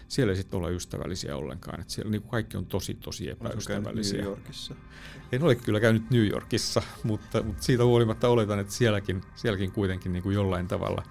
[0.08, 1.80] siellä ei sitten olla ystävällisiä ollenkaan.
[1.80, 4.18] Et siellä niin kaikki on tosi, tosi epäystävällisiä.
[4.18, 4.74] New Yorkissa?
[5.32, 10.12] En ole kyllä käynyt New Yorkissa, mutta, mutta siitä huolimatta oletan, että sielläkin, sielläkin kuitenkin
[10.12, 11.02] niin kuin jollain tavalla,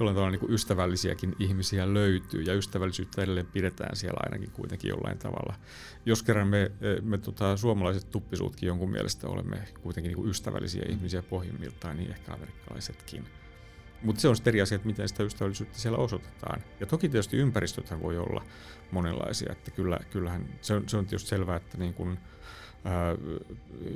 [0.00, 5.18] jollain tavalla niin kuin ystävällisiäkin ihmisiä löytyy ja ystävällisyyttä edelleen pidetään siellä ainakin kuitenkin jollain
[5.18, 5.54] tavalla.
[6.06, 6.70] Jos kerran me,
[7.02, 12.32] me tota, suomalaiset tuppisuutkin jonkun mielestä olemme kuitenkin niin kuin ystävällisiä ihmisiä pohjimmiltaan, niin ehkä
[12.32, 13.24] amerikkalaisetkin–
[14.02, 16.62] mutta se on sitten eri asia, että miten sitä ystävällisyyttä siellä osoitetaan.
[16.80, 18.44] Ja toki tietysti ympäristöthän voi olla
[18.90, 22.18] monenlaisia, että kyllä, kyllähän se on, se on tietysti selvää, että niin kun,
[22.84, 23.16] ää,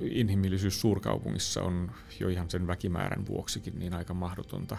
[0.02, 1.90] inhimillisyys suurkaupungissa on
[2.20, 4.76] jo ihan sen väkimäärän vuoksikin niin aika mahdotonta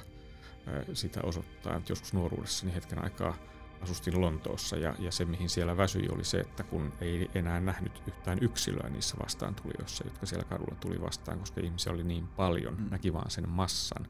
[0.93, 1.75] sitä osoittaa.
[1.75, 3.35] Et joskus nuoruudessa niin hetken aikaa
[3.81, 8.03] asustin Lontoossa ja, ja se mihin siellä väsyi oli se, että kun ei enää nähnyt
[8.07, 12.87] yhtään yksilöä niissä vastaantulijoissa, jotka siellä kadulla tuli vastaan, koska ihmisiä oli niin paljon, mm.
[12.91, 14.07] näki vaan sen massan.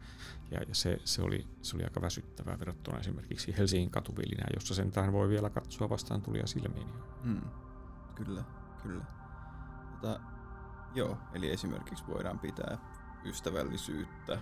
[0.51, 5.13] Ja, ja se, se, oli, se oli aika väsyttävää verrattuna esimerkiksi Helsingin katuvilinään, jossa sentään
[5.13, 6.87] voi vielä katsoa vastaan tulia silmiin.
[7.23, 7.41] Mm.
[8.15, 8.43] Kyllä,
[8.83, 9.05] kyllä.
[9.91, 10.19] Tota,
[10.95, 12.77] joo, eli esimerkiksi voidaan pitää
[13.25, 14.39] ystävällisyyttä,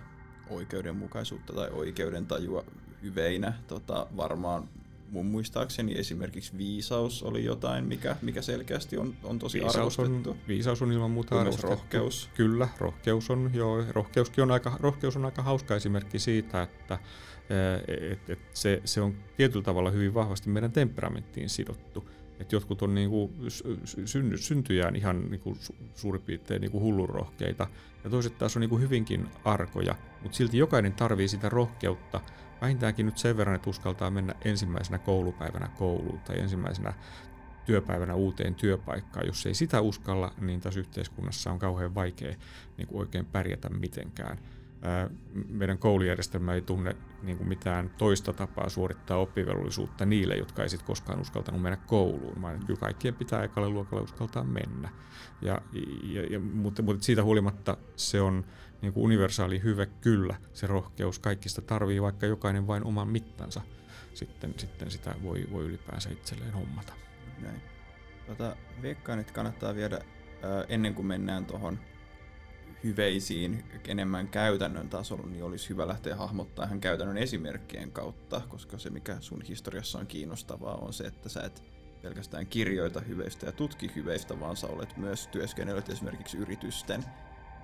[0.50, 2.64] oikeudenmukaisuutta tai oikeudentajua
[3.02, 3.52] hyveinä.
[3.66, 4.68] Tota, varmaan
[5.10, 10.30] mun muistaakseni esimerkiksi viisaus oli jotain, mikä, mikä selkeästi on, on tosi viisaus arvostettu.
[10.30, 11.70] On, viisaus on ilman muuta arvostettu.
[11.70, 12.30] rohkeus.
[12.34, 16.98] Kyllä, rohkeus on, joo, rohkeuskin on aika, rohkeus on aika hauska esimerkki siitä, että
[18.10, 22.08] et, et se, se on tietyllä tavalla hyvin vahvasti meidän temperamenttiin sidottu.
[22.40, 23.32] Et jotkut on niinku
[24.04, 25.56] synny, syntyjään ihan niinku
[25.94, 27.66] suurin piirtein niinku hullun rohkeita,
[28.04, 32.20] ja toiset taas on niinku hyvinkin arkoja, mutta silti jokainen tarvii sitä rohkeutta
[32.60, 36.92] vähintäänkin nyt sen verran, että uskaltaa mennä ensimmäisenä koulupäivänä kouluun tai ensimmäisenä
[37.66, 39.26] työpäivänä uuteen työpaikkaan.
[39.26, 42.34] Jos ei sitä uskalla, niin tässä yhteiskunnassa on kauhean vaikea
[42.76, 44.38] niin kuin oikein pärjätä mitenkään.
[45.48, 50.86] Meidän koulujärjestelmä ei tunne niin kuin mitään toista tapaa suorittaa oppivelvollisuutta niille, jotka ei sitten
[50.86, 54.88] koskaan uskaltanut mennä kouluun, vaan kyllä kaikkien pitää ekalle luokalle uskaltaa mennä.
[55.42, 55.60] Ja,
[56.02, 58.44] ja, ja, mutta, mutta siitä huolimatta se on
[58.82, 63.60] niin kuin universaali hyve, kyllä, se rohkeus, kaikista tarvii, vaikka jokainen vain oman mittansa,
[64.14, 66.92] sitten, sitten sitä voi, voi ylipäänsä itselleen hommata.
[67.42, 67.62] Näin.
[68.26, 69.98] Tota, veikkaan, että kannattaa viedä
[70.68, 71.78] ennen kuin mennään tuohon
[72.84, 78.90] hyveisiin enemmän käytännön tasolla, niin olisi hyvä lähteä hahmottaa ihan käytännön esimerkkien kautta, koska se
[78.90, 81.62] mikä sun historiassa on kiinnostavaa on se, että sä et
[82.02, 87.04] pelkästään kirjoita hyveistä ja tutki hyveistä, vaan sä olet myös työskennellyt esimerkiksi yritysten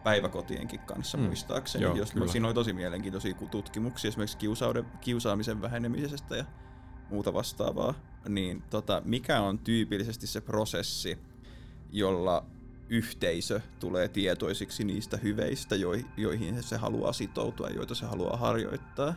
[0.05, 1.25] päiväkotienkin kanssa mm.
[1.25, 1.85] muistaakseni.
[1.85, 6.45] Joo, jos, siinä oli tosi mielenkiintoisia tutkimuksia esimerkiksi kiusauden, kiusaamisen vähenemisestä ja
[7.11, 7.95] muuta vastaavaa.
[8.29, 11.19] Niin tota, mikä on tyypillisesti se prosessi,
[11.93, 12.47] jolla
[12.91, 15.77] yhteisö tulee tietoisiksi niistä hyveistä,
[16.17, 19.15] joihin se haluaa sitoutua ja joita se haluaa harjoittaa?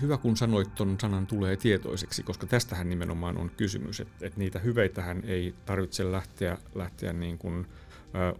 [0.00, 4.58] Hyvä kun sanoit tuon sanan tulee tietoiseksi, koska tästähän nimenomaan on kysymys, että, että niitä
[4.58, 7.66] hyveitähän ei tarvitse lähteä, lähteä niin kuin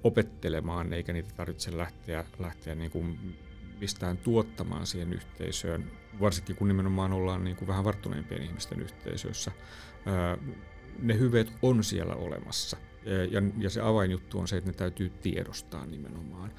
[0.04, 3.36] opettelemaan, eikä niitä tarvitse lähteä, lähteä niin kuin
[3.80, 5.90] mistään tuottamaan siihen yhteisöön,
[6.20, 9.52] varsinkin kun nimenomaan ollaan niin kuin vähän varttuneempien ihmisten yhteisöissä.
[10.98, 12.76] Ne hyveet on siellä olemassa.
[13.04, 16.52] Ja, ja se avainjuttu on se, että ne täytyy tiedostaa nimenomaan.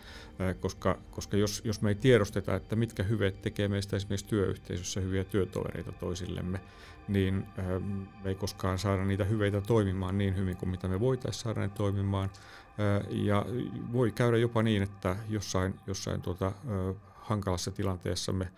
[0.59, 5.23] Koska, koska jos, jos me ei tiedosteta, että mitkä hyveet tekee meistä esimerkiksi työyhteisössä hyviä
[5.23, 6.61] työtovereita toisillemme,
[7.07, 7.45] niin
[8.23, 11.69] me ei koskaan saada niitä hyveitä toimimaan niin hyvin kuin mitä me voitaisiin saada ne
[11.69, 12.29] toimimaan.
[13.09, 13.45] Ja
[13.91, 16.51] voi käydä jopa niin, että jossain, jossain tuota,
[17.13, 18.51] hankalassa tilanteessa me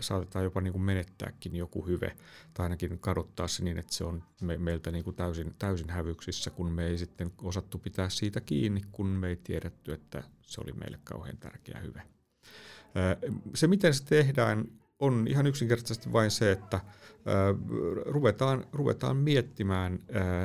[0.00, 2.16] saatetaan jopa niin kuin menettääkin joku hyve,
[2.54, 6.50] tai ainakin kadottaa se niin, että se on me, meiltä niin kuin täysin, täysin hävyksissä,
[6.50, 10.72] kun me ei sitten osattu pitää siitä kiinni, kun me ei tiedetty, että se oli
[10.72, 12.02] meille kauhean tärkeä hyve.
[13.54, 14.64] Se, miten se tehdään,
[14.98, 16.80] on ihan yksinkertaisesti vain se, että
[18.06, 19.98] ruvetaan, ruvetaan miettimään,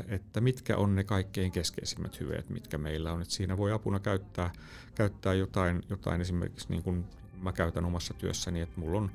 [0.08, 3.22] että mitkä on ne kaikkein keskeisimmät hyveet, mitkä meillä on.
[3.22, 4.54] Että siinä voi apuna käyttää,
[4.96, 7.06] käyttää jotain, jotain esimerkiksi niin kuin
[7.44, 9.12] mä käytän omassa työssäni, että mulla on,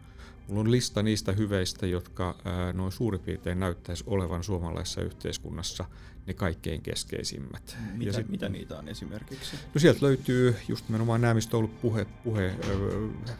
[0.49, 5.85] Mulla on lista niistä hyveistä, jotka ää, noin suurin piirtein näyttäisi olevan suomalaisessa yhteiskunnassa
[6.27, 7.77] ne kaikkein keskeisimmät.
[7.95, 9.57] Mitä, sit, mitä niitä on esimerkiksi?
[9.75, 12.55] No sieltä löytyy just nimenomaan nämä, mistä on ollut puhe, puhe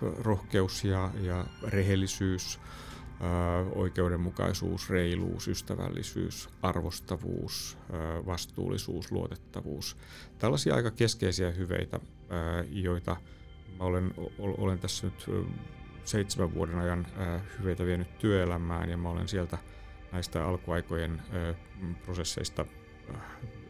[0.01, 2.59] rohkeus ja, ja rehellisyys,
[3.75, 7.79] oikeudenmukaisuus, reiluus, ystävällisyys, arvostavuus,
[8.27, 9.97] vastuullisuus, luotettavuus.
[10.39, 12.01] Tällaisia aika keskeisiä hyveitä,
[12.71, 13.17] joita
[13.79, 15.27] mä olen, olen tässä nyt
[16.05, 17.07] seitsemän vuoden ajan
[17.59, 19.59] hyveitä vienyt työelämään ja mä olen sieltä
[20.13, 21.23] näistä alkuaikojen
[22.05, 22.65] prosesseista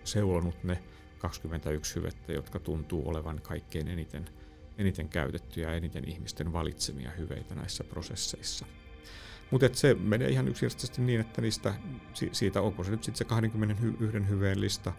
[0.05, 0.83] seulonut ne
[1.19, 4.25] 21 hyvettä, jotka tuntuu olevan kaikkein eniten,
[4.79, 8.67] eniten käytettyjä ja eniten ihmisten valitsemia hyveitä näissä prosesseissa.
[9.51, 11.75] Mutta se menee ihan yksinkertaisesti niin, että niistä,
[12.33, 14.93] siitä onko se nyt sitten se 21 hyveen lista,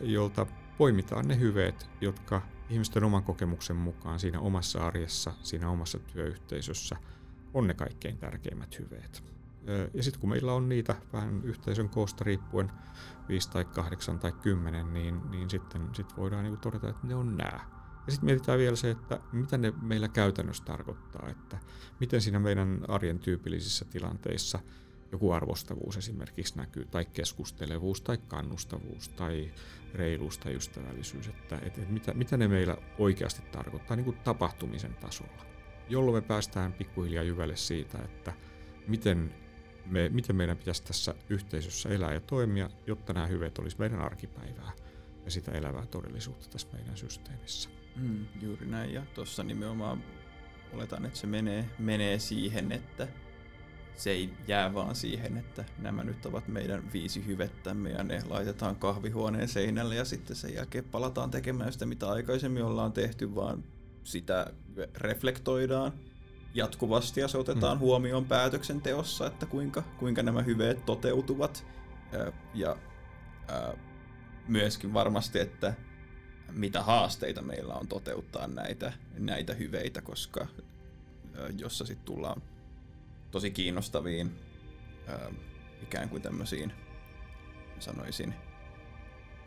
[0.00, 0.46] jolta
[0.78, 6.96] poimitaan ne hyveet, jotka ihmisten oman kokemuksen mukaan siinä omassa arjessa, siinä omassa työyhteisössä
[7.54, 9.22] on ne kaikkein tärkeimmät hyveet.
[9.94, 12.72] Ja sitten kun meillä on niitä vähän yhteisön koosta riippuen
[13.28, 17.36] 5 tai 8 tai 10, niin, niin sitten sit voidaan niinku todeta, että ne on
[17.36, 17.60] nämä.
[18.06, 21.58] Ja sitten mietitään vielä se, että mitä ne meillä käytännössä tarkoittaa, että
[22.00, 24.58] miten siinä meidän arjen tyypillisissä tilanteissa
[25.12, 29.50] joku arvostavuus esimerkiksi näkyy, tai keskustelevuus, tai kannustavuus, tai
[29.94, 35.46] reiluus tai ystävällisyys, että, että, mitä, mitä ne meillä oikeasti tarkoittaa niin kuin tapahtumisen tasolla,
[35.88, 38.32] jolloin me päästään pikkuhiljaa jyvälle siitä, että
[38.88, 39.34] miten,
[39.86, 44.72] me, miten meidän pitäisi tässä yhteisössä elää ja toimia, jotta nämä hyveet olisi meidän arkipäivää
[45.24, 47.70] ja sitä elävää todellisuutta tässä meidän systeemissä.
[47.96, 50.04] Mm, juuri näin, ja tuossa nimenomaan
[50.72, 53.08] oletan, että se menee, menee siihen, että
[53.96, 58.76] se ei jää vaan siihen, että nämä nyt ovat meidän viisi hyvettämme ja ne laitetaan
[58.76, 63.64] kahvihuoneen seinälle ja sitten sen jälkeen palataan tekemään sitä, mitä aikaisemmin ollaan tehty, vaan
[64.04, 64.52] sitä
[64.96, 65.92] reflektoidaan
[66.54, 67.80] jatkuvasti ja se otetaan mm.
[67.80, 71.66] huomioon päätöksenteossa, että kuinka, kuinka nämä hyveet toteutuvat.
[72.54, 72.76] Ja,
[73.48, 73.74] ää,
[74.48, 75.74] myöskin varmasti, että
[76.52, 80.46] mitä haasteita meillä on toteuttaa näitä, näitä hyveitä, koska
[81.58, 82.42] jossa sitten tullaan
[83.32, 84.30] tosi kiinnostaviin
[85.06, 85.30] ää,
[85.82, 86.72] ikään kuin tämmöisiin,
[87.78, 88.34] sanoisin,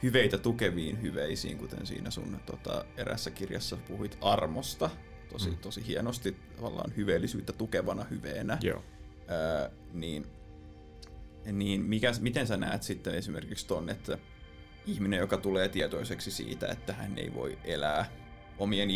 [0.03, 4.89] hyveitä tukeviin hyveisiin, kuten siinä sun tota, erässä kirjassa puhuit armosta,
[5.31, 5.57] tosi, mm.
[5.57, 8.57] tosi hienosti tavallaan hyveellisyyttä tukevana hyveenä.
[8.61, 8.83] Joo.
[9.27, 10.25] Ää, niin
[11.51, 14.17] niin mikä, miten sä näet sitten esimerkiksi ton, että
[14.85, 18.05] ihminen, joka tulee tietoiseksi siitä, että hän ei voi elää
[18.57, 18.89] omien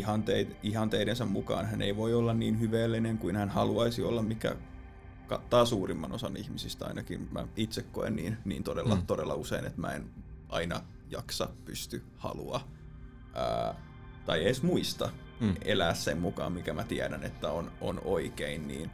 [0.64, 4.56] ihanteidensa mukaan, hän ei voi olla niin hyveellinen kuin hän haluaisi olla, mikä
[5.30, 7.28] kattaa suurimman osan ihmisistä ainakin.
[7.32, 9.06] Mä itse koen niin, niin todella, mm.
[9.06, 10.10] todella usein, että mä en
[10.50, 12.62] aina jaksa, pysty, halua
[13.34, 13.76] ää,
[14.26, 15.56] tai edes muista mm.
[15.62, 18.68] elää sen mukaan, mikä mä tiedän, että on, on oikein.
[18.68, 18.92] Niin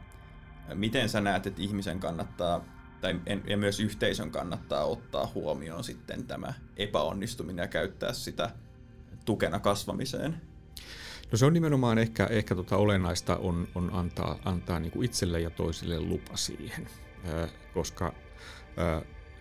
[0.74, 2.64] miten sä näet, että ihmisen kannattaa
[3.00, 8.50] tai en, ja myös yhteisön kannattaa ottaa huomioon sitten tämä epäonnistuminen ja käyttää sitä
[9.24, 10.40] tukena kasvamiseen?
[11.32, 15.40] No se on nimenomaan ehkä, ehkä tota olennaista on, on antaa, antaa niin kuin itselle
[15.40, 16.88] ja toisille lupa siihen,
[17.74, 18.12] koska,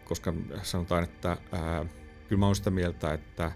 [0.05, 1.89] koska sanotaan, että äh,
[2.27, 3.51] kyllä mä olen sitä mieltä, että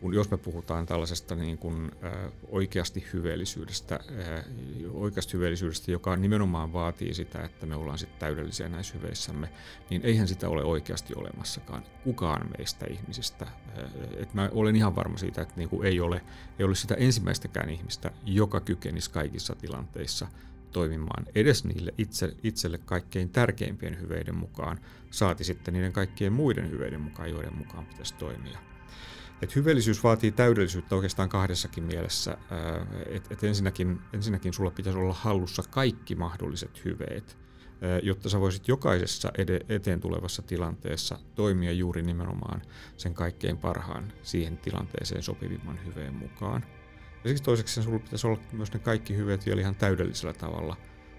[0.00, 1.90] kun jos me puhutaan tällaisesta niin kuin,
[2.48, 4.00] oikeasti hyveellisyydestä,
[4.92, 9.48] oikeasti hyveellisyydestä, joka nimenomaan vaatii sitä, että me ollaan sitten täydellisiä näissä hyveissämme,
[9.90, 13.46] niin eihän sitä ole oikeasti olemassakaan kukaan meistä ihmisistä.
[14.16, 16.20] Et mä olen ihan varma siitä, että niin kuin ei, ole,
[16.58, 20.26] ei ole sitä ensimmäistäkään ihmistä, joka kykenisi kaikissa tilanteissa
[20.72, 27.00] toimimaan edes niille itse, itselle kaikkein tärkeimpien hyveiden mukaan, saati sitten niiden kaikkien muiden hyveiden
[27.00, 28.58] mukaan, joiden mukaan pitäisi toimia.
[29.42, 32.36] Et hyveellisyys vaatii täydellisyyttä oikeastaan kahdessakin mielessä.
[33.06, 37.38] Et, et ensinnäkin, ensinnäkin sulla pitäisi olla hallussa kaikki mahdolliset hyveet,
[38.02, 39.32] jotta sä voisit jokaisessa
[39.68, 42.62] eteen tulevassa tilanteessa toimia juuri nimenomaan
[42.96, 46.64] sen kaikkein parhaan siihen tilanteeseen sopivimman hyveen mukaan.
[47.24, 50.76] Ja siksi toiseksi sulla pitäisi olla myös ne kaikki hyveet vielä ihan täydellisellä tavalla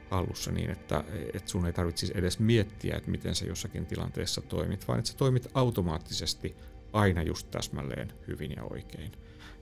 [0.10, 4.88] hallussa niin, että, että sun ei tarvitsisi edes miettiä, että miten sä jossakin tilanteessa toimit,
[4.88, 6.56] vaan että sä toimit automaattisesti
[6.95, 9.12] aina just täsmälleen hyvin ja oikein.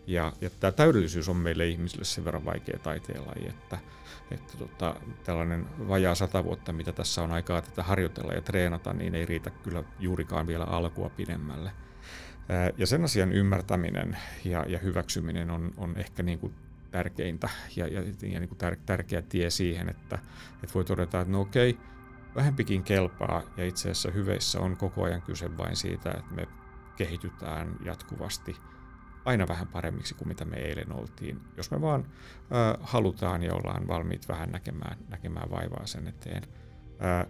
[0.08, 3.78] Ja, ja tämä täydellisyys on meille ihmisille sen verran vaikea taiteenlaji, että,
[4.32, 9.16] että tota, tällainen vajaa sata vuotta, mitä tässä on aikaa tätä harjoitella ja treenata, niin
[9.16, 11.72] ei riitä kyllä juurikaan vielä alkua pidemmälle.
[12.78, 16.54] Ja sen asian ymmärtäminen ja, ja hyväksyminen on, on ehkä niin kuin
[16.92, 20.20] tärkeintä ja, ja, ja niin kuin tär, tärkeä tie siihen, että,
[20.64, 21.78] että voi todeta, että no okei,
[22.36, 26.48] vähempikin kelpaa ja itse asiassa hyveissä on koko ajan kyse vain siitä, että me
[26.96, 28.56] kehitytään jatkuvasti
[29.26, 32.06] aina vähän paremmiksi kuin mitä me eilen oltiin, jos me vaan
[32.52, 36.44] ää, halutaan ja ollaan valmiit vähän näkemään, näkemään vaivaa sen eteen.
[37.00, 37.28] Ää,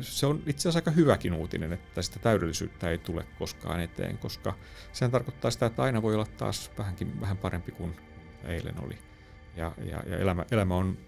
[0.00, 4.54] se on itse asiassa aika hyväkin uutinen, että sitä täydellisyyttä ei tule koskaan eteen, koska
[4.92, 7.96] sehän tarkoittaa sitä, että aina voi olla taas vähänkin, vähän parempi kuin
[8.44, 8.98] eilen oli.
[9.56, 10.98] Ja, ja, ja elämä, elämä, on,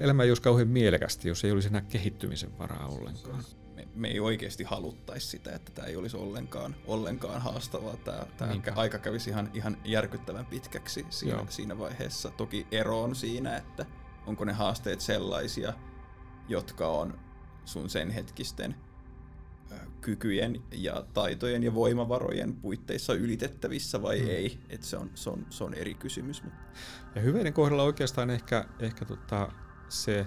[0.00, 3.44] elämä ei olisi kauhean mielekästi, jos ei olisi enää kehittymisen varaa ollenkaan
[3.94, 7.96] me, ei oikeasti haluttaisi sitä, että tämä ei olisi ollenkaan, ollenkaan haastavaa.
[7.96, 12.30] Tämä, tämä aika kävisi ihan, ihan järkyttävän pitkäksi siinä, siinä vaiheessa.
[12.30, 13.86] Toki ero on siinä, että
[14.26, 15.72] onko ne haasteet sellaisia,
[16.48, 17.18] jotka on
[17.64, 18.74] sun sen hetkisten
[20.00, 24.28] kykyjen ja taitojen ja voimavarojen puitteissa ylitettävissä vai mm.
[24.28, 24.58] ei.
[24.68, 26.42] Et se, on, se, on, se on eri kysymys.
[27.14, 29.52] Ja hyveiden kohdalla oikeastaan ehkä, ehkä tota
[29.88, 30.26] se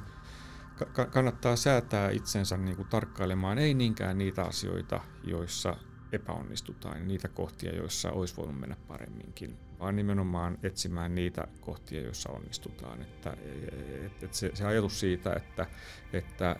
[0.93, 5.75] ka- kannattaa säätää itsensä niin kuin tarkkailemaan ei niinkään niitä asioita, joissa
[6.11, 13.01] epäonnistutaan, niitä kohtia, joissa olisi voinut mennä paremminkin, vaan nimenomaan etsimään niitä kohtia, joissa onnistutaan.
[13.01, 13.37] Että,
[14.05, 15.65] et, et se, se ajatus siitä, että,
[16.13, 16.55] että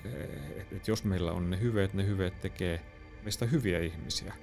[0.56, 2.82] et, et jos meillä on ne hyveet, ne hyveet tekee
[3.24, 4.34] meistä hyviä ihmisiä.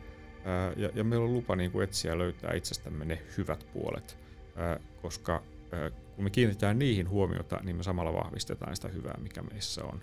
[0.44, 4.18] Ää, ja, ja meillä on lupa niin kuin etsiä löytää itsestämme ne hyvät puolet,
[4.56, 9.42] ää, koska ää, kun me kiinnitetään niihin huomiota, niin me samalla vahvistetaan sitä hyvää, mikä
[9.42, 10.00] meissä on.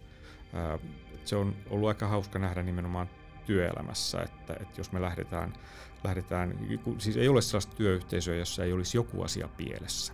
[1.26, 3.10] Se on ollut aika hauska nähdä nimenomaan
[3.46, 5.54] työelämässä, että, että jos me lähdetään,
[6.04, 6.60] lähdetään,
[6.98, 10.14] siis ei ole sellaista työyhteisöä, jossa ei olisi joku asia pielessä.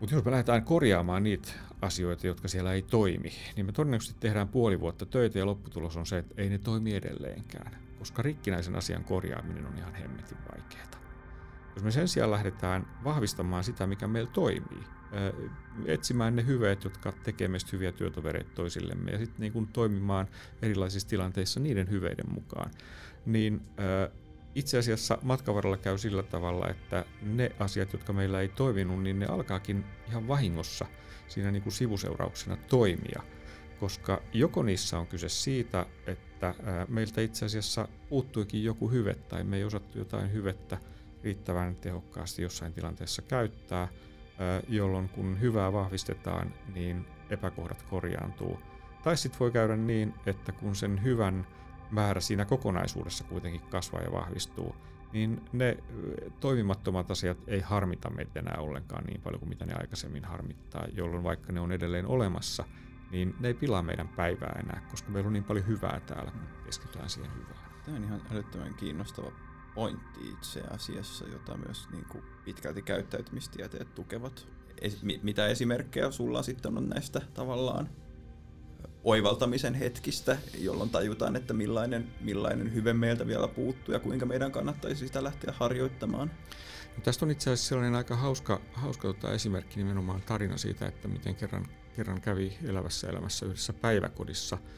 [0.00, 1.52] Mutta jos me lähdetään korjaamaan niitä
[1.82, 6.06] asioita, jotka siellä ei toimi, niin me todennäköisesti tehdään puoli vuotta töitä ja lopputulos on
[6.06, 10.99] se, että ei ne toimi edelleenkään, koska rikkinäisen asian korjaaminen on ihan hemmetin vaikeaa.
[11.74, 14.84] Jos me sen sijaan lähdetään vahvistamaan sitä, mikä meillä toimii,
[15.86, 20.28] etsimään ne hyveet, jotka tekee meistä hyviä työtovereita toisillemme ja sitten niin toimimaan
[20.62, 22.70] erilaisissa tilanteissa niiden hyveiden mukaan,
[23.26, 23.60] niin
[24.54, 29.26] itse asiassa matkavaralla käy sillä tavalla, että ne asiat, jotka meillä ei toiminut, niin ne
[29.26, 30.86] alkaakin ihan vahingossa
[31.28, 33.22] siinä niin kuin sivuseurauksena toimia,
[33.80, 36.54] koska joko niissä on kyse siitä, että
[36.88, 40.78] meiltä itse asiassa puuttuikin joku hyve tai me ei osattu jotain hyvettä
[41.24, 43.88] riittävän tehokkaasti jossain tilanteessa käyttää,
[44.68, 48.60] jolloin kun hyvää vahvistetaan, niin epäkohdat korjaantuu.
[49.02, 51.46] Tai sitten voi käydä niin, että kun sen hyvän
[51.90, 54.76] määrä siinä kokonaisuudessa kuitenkin kasvaa ja vahvistuu,
[55.12, 55.76] niin ne
[56.40, 61.24] toimimattomat asiat ei harmita meitä enää ollenkaan niin paljon kuin mitä ne aikaisemmin harmittaa, jolloin
[61.24, 62.64] vaikka ne on edelleen olemassa,
[63.10, 66.64] niin ne ei pilaa meidän päivää enää, koska meillä on niin paljon hyvää täällä, kun
[66.64, 67.70] keskitytään siihen hyvään.
[67.84, 69.32] Tämä on ihan älyttömän kiinnostava
[69.74, 74.48] pointti itse asiassa, jota myös niin kuin pitkälti käyttäytymistieteet tukevat.
[74.80, 77.88] Es, mitä esimerkkejä sulla sitten on näistä tavallaan
[79.04, 85.06] oivaltamisen hetkistä, jolloin tajutaan, että millainen, millainen hyve meiltä vielä puuttuu ja kuinka meidän kannattaisi
[85.06, 86.30] sitä lähteä harjoittamaan?
[86.96, 91.08] No, tästä on itse asiassa sellainen aika hauska, hauska tota esimerkki nimenomaan tarina siitä, että
[91.08, 94.58] miten kerran, kerran kävi elävässä elämässä yhdessä päiväkodissa–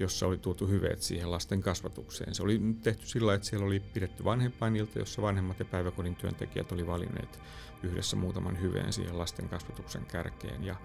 [0.00, 2.34] jossa oli tuotu hyveet siihen lasten kasvatukseen.
[2.34, 6.86] Se oli tehty sillä että siellä oli pidetty vanhempainilta, jossa vanhemmat ja päiväkodin työntekijät oli
[6.86, 7.40] valinneet
[7.82, 10.64] yhdessä muutaman hyveen siihen lasten kasvatuksen kärkeen.
[10.64, 10.76] Ja,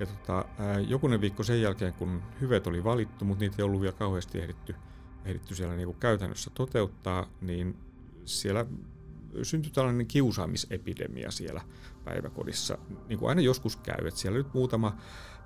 [0.00, 0.44] ja tota,
[0.88, 4.74] jokunen viikko sen jälkeen, kun hyveet oli valittu, mutta niitä ei ollut vielä kauheasti ehditty,
[5.24, 7.76] ehditty siellä niin kuin käytännössä toteuttaa, niin
[8.24, 8.66] siellä
[9.42, 11.60] syntyi tällainen kiusaamisepidemia siellä
[12.04, 12.78] päiväkodissa.
[13.08, 14.96] Niin kuin aina joskus käy, että siellä nyt muutama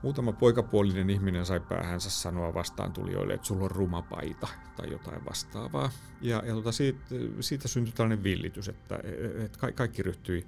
[0.03, 5.25] Muutama poikapuolinen ihminen sai päähänsä sanoa vastaan tulijoille, että sulla on ruma paita tai jotain
[5.25, 5.91] vastaavaa.
[6.21, 7.01] Ja, ja tota, siitä,
[7.41, 8.99] siitä syntyi tällainen villitys, että,
[9.45, 10.47] että kaikki ryhtyi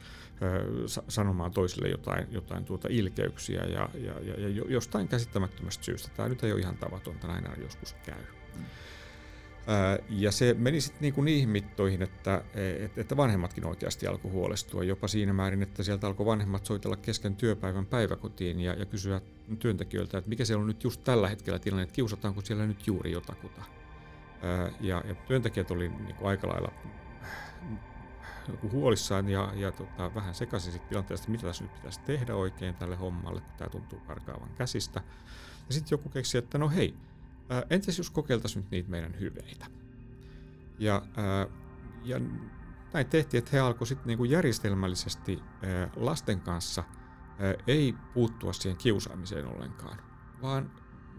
[1.09, 6.09] sanomaan toisille jotain, jotain tuota ilkeyksiä ja, ja, ja, ja jostain käsittämättömästä syystä.
[6.17, 8.23] Tämä nyt ei ole ihan tavatonta, näin joskus käy.
[8.57, 8.65] Mm.
[10.09, 12.45] Ja se meni sitten niinku niihin mittoihin, että,
[12.97, 17.87] että vanhemmatkin oikeasti alkoi huolestua, jopa siinä määrin, että sieltä alkoi vanhemmat soitella kesken työpäivän
[17.87, 19.21] päiväkotiin ja, ja kysyä
[19.59, 23.13] työntekijöiltä, että mikä siellä on nyt just tällä hetkellä tilanne, että kiusataanko siellä nyt juuri
[23.13, 23.63] jotakuta.
[24.81, 26.73] Ja, ja työntekijät oli niinku aika lailla
[28.73, 32.97] huolissaan ja, ja tota, vähän sekaisin siitä tilanteesta, mitä tässä nyt pitäisi tehdä oikein tälle
[32.97, 35.03] hommalle, kun tämä tuntuu karkaavan käsistä.
[35.69, 36.95] Ja sitten joku keksi, että no hei,
[37.71, 39.67] Entäs jos kokeiltaisiin nyt niitä meidän hyveitä?
[40.79, 41.47] Ja, ää,
[42.05, 42.21] ja
[42.93, 46.85] näin tehtiin, että he alkoivat sitten niinku järjestelmällisesti ää, lasten kanssa
[47.39, 49.99] ää, ei puuttua siihen kiusaamiseen ollenkaan,
[50.43, 50.71] vaan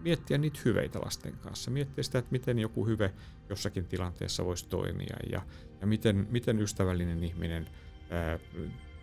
[0.02, 1.70] miettiä niitä hyveitä lasten kanssa.
[1.70, 3.14] Miettiä sitä, että miten joku hyve
[3.48, 5.42] jossakin tilanteessa voisi toimia ja,
[5.80, 7.66] ja miten, miten ystävällinen ihminen
[8.10, 8.38] ää,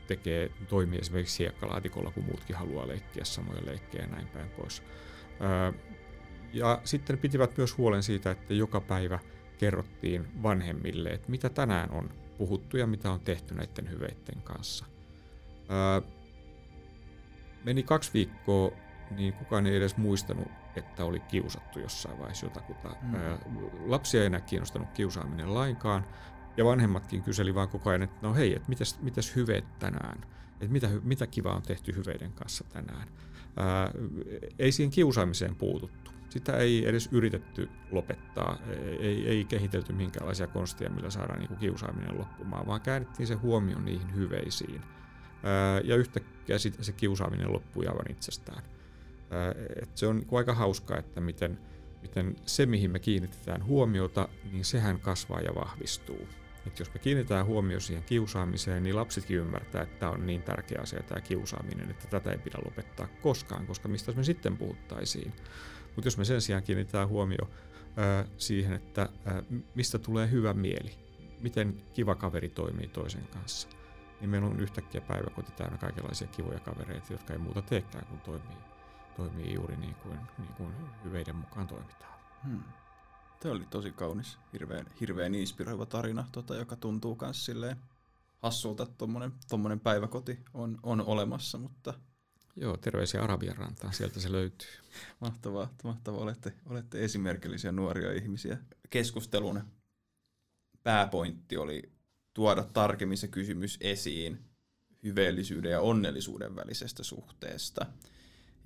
[0.07, 4.83] tekee, toimii esimerkiksi hiekkalaatikolla, kun muutkin haluaa leikkiä samoja leikkejä ja näin päin pois.
[5.39, 5.73] Ää,
[6.53, 9.19] ja sitten pitivät myös huolen siitä, että joka päivä
[9.57, 14.85] kerrottiin vanhemmille, että mitä tänään on puhuttu ja mitä on tehty näiden hyveiden kanssa.
[15.69, 16.01] Ää,
[17.63, 18.71] meni kaksi viikkoa,
[19.11, 22.95] niin kukaan ei edes muistanut, että oli kiusattu jossain vaiheessa jotakuta.
[23.01, 23.15] Mm.
[23.15, 23.37] Ää,
[23.85, 26.05] lapsia ei enää kiinnostanut kiusaaminen lainkaan,
[26.57, 30.25] ja vanhemmatkin kyseli vaan koko ajan, että no hei, että mitäs, mitäs hyveet tänään?
[30.51, 33.07] Että mitä, mitä kivaa on tehty hyveiden kanssa tänään?
[33.57, 33.91] Ää,
[34.59, 36.11] ei siihen kiusaamiseen puututtu.
[36.33, 38.57] Sitä ei edes yritetty lopettaa,
[38.99, 43.79] ei, ei kehitelty minkäänlaisia konsteja, millä saadaan niin kuin kiusaaminen loppumaan, vaan käännettiin se huomio
[43.79, 44.81] niihin hyveisiin.
[45.83, 48.63] Ja yhtäkkiä se kiusaaminen loppui aivan itsestään.
[49.31, 51.59] Ää, et se on niin aika hauskaa, että miten,
[52.01, 56.27] miten se, mihin me kiinnitetään huomiota, niin sehän kasvaa ja vahvistuu.
[56.67, 60.79] Et jos me kiinnitetään huomio siihen kiusaamiseen, niin lapsetkin ymmärtää, että tämä on niin tärkeä
[60.81, 65.33] asia tämä kiusaaminen, että tätä ei pidä lopettaa koskaan, koska mistä me sitten puhuttaisiin.
[65.95, 67.49] Mutta jos me sen sijaan kiinnitetään huomio
[67.97, 69.43] ää, siihen, että ää,
[69.75, 70.91] mistä tulee hyvä mieli,
[71.41, 73.67] miten kiva kaveri toimii toisen kanssa,
[74.19, 78.57] niin meillä on yhtäkkiä päiväkoti täynnä kaikenlaisia kivoja kavereita, jotka ei muuta teekään kuin toimii,
[79.17, 80.73] toimii juuri niin kuin, niin kuin
[81.03, 82.19] hyveiden mukaan toimitaan.
[82.43, 82.63] Hmm.
[83.39, 87.77] Tämä oli tosi kaunis, hirveän, hirveän inspiroiva tarina, tota, joka tuntuu myös silleen
[88.39, 88.95] hassulta, että
[89.49, 91.93] tuommoinen päiväkoti on, on olemassa, mutta...
[92.55, 94.69] Joo, terveisiä Arabian rantaan, sieltä se löytyy.
[95.19, 96.21] Mahtavaa, mahtavaa.
[96.21, 98.57] Olette, olette esimerkillisiä nuoria ihmisiä.
[98.89, 99.63] Keskustelun
[100.83, 101.91] pääpointti oli
[102.33, 104.39] tuoda tarkemmin se kysymys esiin
[105.03, 107.85] hyveellisyyden ja onnellisuuden välisestä suhteesta.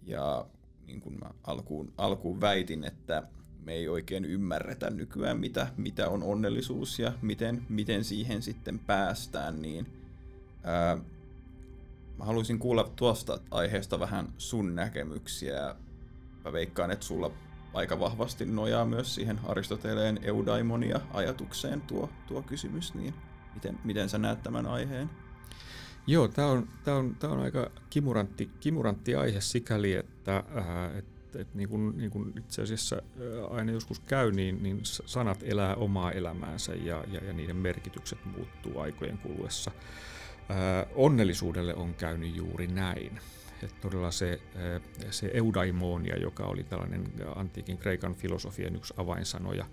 [0.03, 0.47] Ja
[0.85, 3.23] niin kuin mä alkuun, alkuun väitin, että
[3.59, 9.61] me ei oikein ymmärretä nykyään, mitä, mitä on onnellisuus ja miten, miten siihen sitten päästään,
[9.61, 9.87] niin
[10.63, 10.97] ää,
[12.17, 15.75] mä haluaisin kuulla tuosta aiheesta vähän sun näkemyksiä.
[16.45, 17.31] Mä veikkaan, että sulla
[17.73, 23.13] aika vahvasti nojaa myös siihen Aristoteleen eudaimonia ajatukseen tuo, tuo kysymys, niin
[23.53, 25.09] miten, miten sä näet tämän aiheen?
[26.07, 31.17] Joo, tämä on, tää on, tää on aika kimurantti, kimurantti aihe sikäli, että, äh, että
[31.41, 33.01] et niin kuin, niin kuin itse asiassa
[33.49, 38.79] aina joskus käy, niin, niin sanat elää omaa elämäänsä ja, ja, ja niiden merkitykset muuttuu
[38.79, 39.71] aikojen kuluessa.
[40.95, 43.19] Onnellisuudelle on käynyt juuri näin.
[43.63, 44.39] Et todella se,
[45.11, 49.65] se eudaimonia, joka oli tällainen antiikin kreikan filosofian yksi avainsanoja,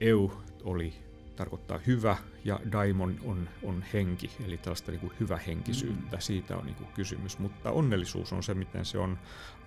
[0.00, 0.32] eu
[0.64, 0.94] oli
[1.38, 6.16] tarkoittaa hyvä ja daimon on, on henki, eli tällaista niin kuin henkisyyttä.
[6.16, 6.20] Mm.
[6.20, 9.18] Siitä on niin kuin kysymys, mutta onnellisuus on se, miten se on.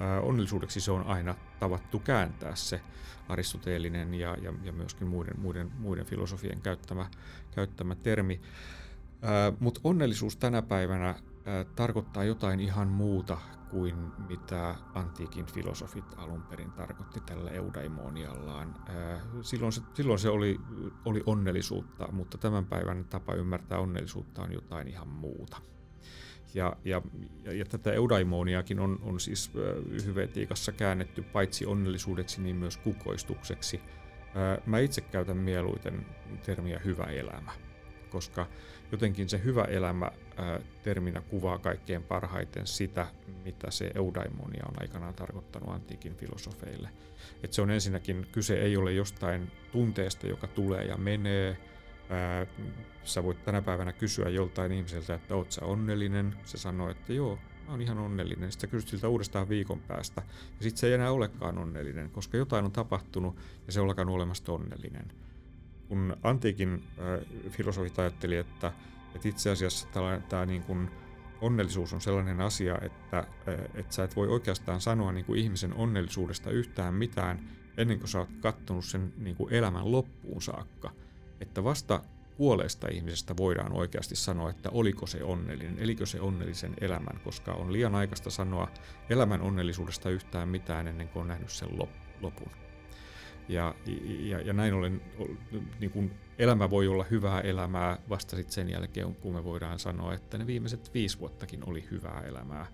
[0.01, 2.81] Äh, onnellisuudeksi se on aina tavattu kääntää se
[3.29, 7.09] aristoteellinen ja, ja, ja myöskin muiden, muiden, muiden filosofien käyttämä,
[7.55, 8.39] käyttämä termi.
[8.43, 8.80] Äh,
[9.59, 11.15] mutta onnellisuus tänä päivänä
[11.75, 13.37] tarkoittaa jotain ihan muuta
[13.69, 13.95] kuin
[14.29, 18.75] mitä antiikin filosofit alun perin tarkoitti tällä eudaimoniallaan.
[19.41, 20.59] Silloin se, silloin se oli,
[21.05, 25.57] oli onnellisuutta, mutta tämän päivän tapa ymmärtää onnellisuutta on jotain ihan muuta.
[26.53, 27.01] Ja, ja,
[27.43, 29.51] ja, ja tätä eudaimoniakin on, on siis
[30.05, 33.81] hyvetiikassa käännetty paitsi onnellisuudeksi, niin myös kukoistukseksi.
[34.65, 36.05] Mä itse käytän mieluiten
[36.45, 37.51] termiä hyvä elämä,
[38.09, 38.47] koska
[38.91, 40.11] jotenkin se hyvä elämä
[40.83, 43.07] terminä kuvaa kaikkein parhaiten sitä,
[43.43, 46.89] mitä se eudaimonia on aikanaan tarkoittanut antiikin filosofeille.
[47.43, 51.57] Et se on ensinnäkin, kyse ei ole jostain tunteesta, joka tulee ja menee.
[53.03, 56.35] Sä voit tänä päivänä kysyä joltain ihmiseltä, että oot sä onnellinen.
[56.43, 57.35] Se sanoo, että joo,
[57.65, 58.51] mä oon ihan onnellinen.
[58.51, 60.21] Sitten kysyt siltä uudestaan viikon päästä.
[60.27, 63.35] Ja sitten se ei enää olekaan onnellinen, koska jotain on tapahtunut
[63.67, 65.11] ja se on alkanut olemasta onnellinen.
[65.91, 68.73] Kun antiikin äh, filosofit ajatteli, että
[69.15, 69.87] että itse asiassa
[70.29, 70.89] tämä niin kuin
[71.41, 73.27] onnellisuus on sellainen asia, että,
[73.73, 78.19] että sä et voi oikeastaan sanoa niin kuin ihmisen onnellisuudesta yhtään mitään ennen kuin sä
[78.19, 80.91] oot kattonut sen niin kuin elämän loppuun saakka.
[81.41, 82.03] Että vasta
[82.37, 87.73] kuolleesta ihmisestä voidaan oikeasti sanoa, että oliko se onnellinen, elikö se onnellisen elämän, koska on
[87.73, 88.67] liian aikaista sanoa
[89.09, 91.69] elämän onnellisuudesta yhtään mitään ennen kuin on nähnyt sen
[92.21, 92.51] lopun.
[93.51, 93.75] Ja,
[94.19, 95.01] ja, ja näin ollen
[95.79, 100.13] niin kuin elämä voi olla hyvää elämää vasta sit sen jälkeen, kun me voidaan sanoa,
[100.13, 102.65] että ne viimeiset viisi vuottakin oli hyvää elämää.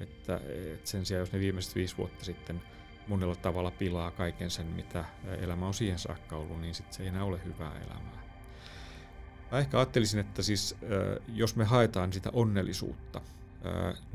[0.00, 0.40] Että,
[0.74, 2.62] että sen sijaan, jos ne viimeiset viisi vuotta sitten
[3.08, 5.04] monella tavalla pilaa kaiken sen, mitä
[5.40, 8.22] elämä on siihen saakka ollut, niin sitten se ei enää ole hyvää elämää.
[9.52, 10.76] Mä ehkä ajattelisin, että siis
[11.28, 13.20] jos me haetaan sitä onnellisuutta,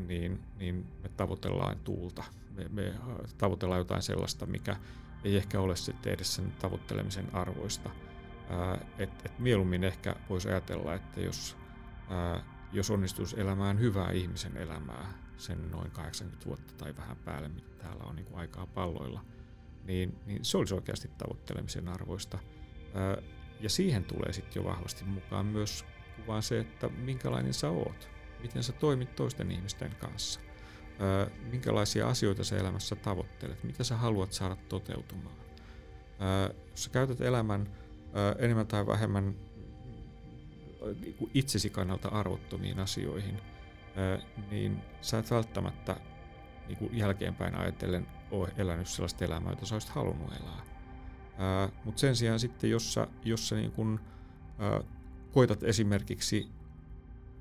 [0.08, 2.24] niin, niin me tavoitellaan tuulta.
[2.56, 2.94] Me, me
[3.38, 4.76] tavoitellaan jotain sellaista, mikä
[5.24, 7.90] ei ehkä ole sitten edes sen tavoittelemisen arvoista.
[8.98, 11.58] Että et mieluummin ehkä voisi ajatella, että jos,
[12.10, 17.70] ää, jos onnistuisi elämään hyvää ihmisen elämää, sen noin 80 vuotta tai vähän päälle, mitä
[17.84, 19.26] täällä on niin kuin aikaa palloilla,
[19.84, 22.40] niin, niin se olisi oikeasti tavoittelemisen arvoista.
[22.94, 23.18] Ää,
[23.60, 28.10] ja siihen tulee sitten jo vahvasti mukaan myös kuvaan se, että minkälainen sä oot,
[28.42, 30.40] miten sä toimit toisten ihmisten kanssa,
[31.52, 35.36] minkälaisia asioita sä elämässä tavoittelet, mitä sä haluat saada toteutumaan.
[36.72, 37.70] Jos sä käytät elämän
[38.40, 39.36] enemmän tai vähemmän
[41.00, 43.42] niinku itsesi kannalta arvottomiin asioihin,
[44.52, 45.96] niin sä et välttämättä
[46.68, 50.64] niin kuin jälkeenpäin ajatellen ole elänyt sellaista elämää, jota sä olisit halunnut elää.
[51.86, 54.00] Mutta sen sijaan sitten, jos sä, jos sä niin kun,
[55.32, 56.50] koetat esimerkiksi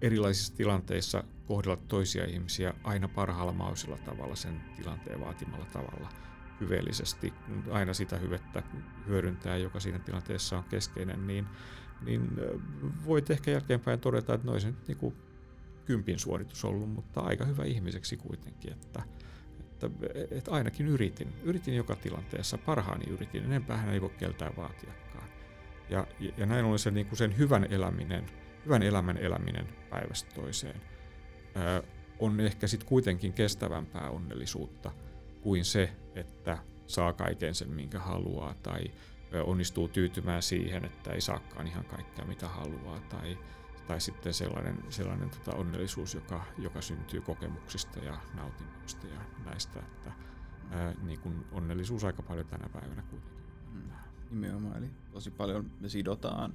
[0.03, 6.09] erilaisissa tilanteissa kohdella toisia ihmisiä aina parhaalla mahdollisella tavalla, sen tilanteen vaatimalla tavalla,
[6.61, 7.32] hyveellisesti,
[7.70, 8.62] aina sitä hyvettä
[9.07, 11.46] hyödyntää, joka siinä tilanteessa on keskeinen, niin,
[12.05, 12.30] niin
[13.07, 15.14] voit ehkä jälkeenpäin todeta, että noin nyt niin
[15.84, 19.03] kympin suoritus ollut, mutta aika hyvä ihmiseksi kuitenkin, että,
[19.61, 19.90] että,
[20.30, 21.32] että ainakin yritin.
[21.42, 25.28] Yritin joka tilanteessa, parhaani yritin, enempää ei voi keltään vaatiakaan.
[25.90, 28.26] Ja, ja näin ollen se, niin kuin sen hyvän eläminen,
[28.64, 30.80] hyvän elämän eläminen päivästä toiseen
[31.54, 31.82] ää,
[32.18, 34.92] on ehkä sitten kuitenkin kestävämpää onnellisuutta
[35.40, 38.84] kuin se, että saa kaiken sen, minkä haluaa, tai
[39.44, 43.38] onnistuu tyytymään siihen, että ei saakaan ihan kaikkea, mitä haluaa, tai
[43.86, 50.12] tai sitten sellainen, sellainen tota onnellisuus, joka, joka syntyy kokemuksista ja nautinnoista ja näistä, että
[50.70, 53.42] ää, niin kuin onnellisuus aika paljon tänä päivänä kuitenkin.
[53.72, 53.92] Mm,
[54.30, 56.54] nimenomaan, eli tosi paljon me sidotaan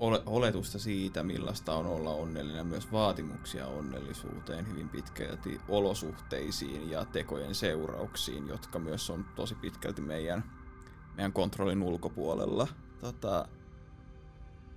[0.00, 7.54] ole, oletusta siitä, millaista on olla onnellinen, myös vaatimuksia onnellisuuteen hyvin pitkälti olosuhteisiin ja tekojen
[7.54, 10.44] seurauksiin, jotka myös on tosi pitkälti meidän,
[11.14, 12.68] meidän kontrollin ulkopuolella.
[13.00, 13.48] Tota,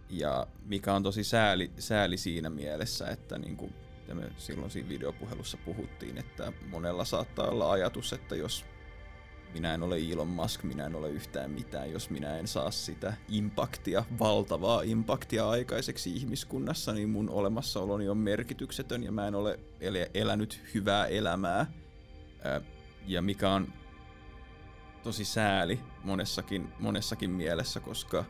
[0.10, 3.74] ja mikä on tosi sääli, sääli siinä mielessä, että niin kuin
[4.14, 8.66] me silloin siinä videopuhelussa puhuttiin, että monella saattaa olla ajatus, että jos
[9.54, 13.14] minä en ole Elon Musk, minä en ole yhtään mitään, jos minä en saa sitä
[13.30, 19.60] impaktia, valtavaa impaktia aikaiseksi ihmiskunnassa, niin mun olemassaoloni on merkityksetön ja mä en ole
[20.14, 21.66] elänyt hyvää elämää.
[23.08, 23.74] Ja mikä on
[25.04, 28.26] tosi sääli monessakin, monessakin mielessä, koska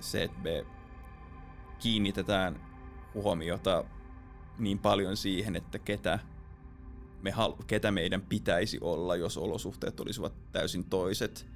[0.00, 0.66] se, että me
[1.78, 2.60] kiinnitetään
[3.14, 3.84] huomiota
[4.58, 6.18] niin paljon siihen, että ketä,
[7.22, 11.46] me hal- ketä meidän pitäisi olla, jos olosuhteet olisivat täysin toiset,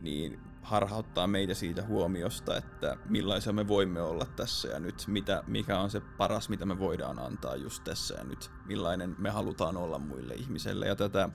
[0.00, 5.78] niin harhauttaa meitä siitä huomiosta, että millaisia me voimme olla tässä ja nyt, mitä, mikä
[5.80, 9.98] on se paras, mitä me voidaan antaa just tässä ja nyt, millainen me halutaan olla
[9.98, 10.86] muille ihmisille.
[10.86, 11.28] Ja tätä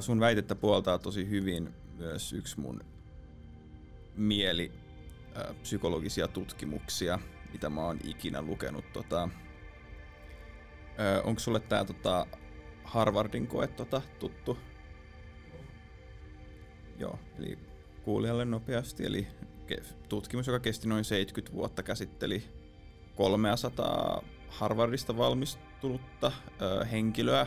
[0.00, 2.80] sun väitettä puoltaa tosi hyvin myös yksi mun
[4.16, 4.72] mieli
[5.62, 7.18] psykologisia tutkimuksia,
[7.52, 8.92] mitä mä oon ikinä lukenut.
[8.92, 9.28] Tota,
[11.24, 12.26] onko sulle tää tota,
[12.84, 14.58] Harvardin koe tota, tuttu?
[16.98, 17.58] Joo, eli
[18.02, 19.06] kuulijalle nopeasti.
[19.06, 19.26] Eli
[20.08, 22.44] tutkimus, joka kesti noin 70 vuotta, käsitteli
[23.16, 26.32] 300 Harvardista valmistunutta
[26.62, 27.46] ö, henkilöä,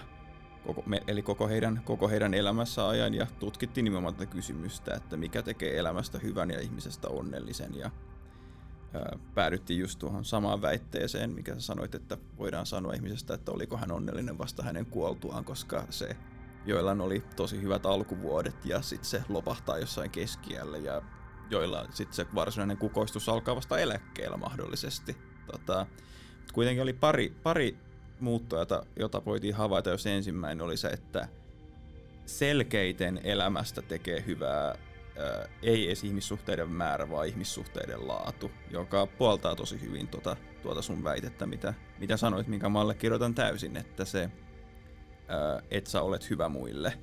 [0.66, 5.41] koko, eli koko heidän, koko heidän elämässä ajan ja tutkittiin nimenomaan tätä kysymystä, että mikä
[5.41, 7.91] tekee elämästä hyvän ja ihmisestä onnellisen ja
[9.36, 13.92] päädyttiin just tuohon samaan väitteeseen, mikä sä sanoit, että voidaan sanoa ihmisestä, että oliko hän
[13.92, 16.18] onnellinen vasta hänen kuoltuaan, koska se
[16.66, 21.02] joilla oli tosi hyvät alkuvuodet ja sitten se lopahtaa jossain keskiällä ja
[21.50, 25.18] joilla sitten se varsinainen kukoistus alkaa vasta eläkkeellä mahdollisesti.
[25.52, 25.86] Tota,
[26.54, 27.78] kuitenkin oli pari, pari
[28.20, 31.28] muuttoa, jota, jota voitiin havaita, jos ensimmäinen oli se, että
[32.26, 34.76] selkeiten elämästä tekee hyvää
[35.63, 41.45] ei edes ihmissuhteiden määrä, vaan ihmissuhteiden laatu, joka puoltaa tosi hyvin tuota, tuota sun väitettä,
[41.45, 44.30] mitä, mitä sanoit, minkä mä allekirjoitan täysin, että se,
[45.28, 46.93] ää, että sä olet hyvä muille,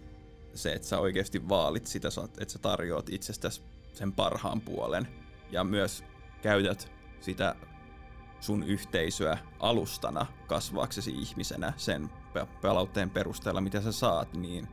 [0.54, 2.08] se, että sä oikeasti vaalit sitä,
[2.40, 3.62] että sä tarjoat itsestäsi
[3.92, 5.08] sen parhaan puolen.
[5.50, 6.04] Ja myös
[6.42, 7.54] käytät sitä
[8.40, 12.10] sun yhteisöä alustana kasvaaksesi ihmisenä sen
[12.62, 14.68] palautteen perusteella, mitä sä saat, niin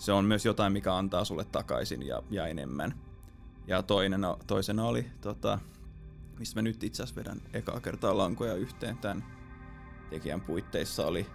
[0.00, 2.94] se on myös jotain, mikä antaa sulle takaisin ja, ja enemmän.
[3.66, 5.58] Ja toinen, toisena oli, tota,
[6.38, 9.24] mistä mä nyt itse asiassa vedän ekaa kertaa lankoja yhteen tämän
[10.10, 11.26] tekijän puitteissa, oli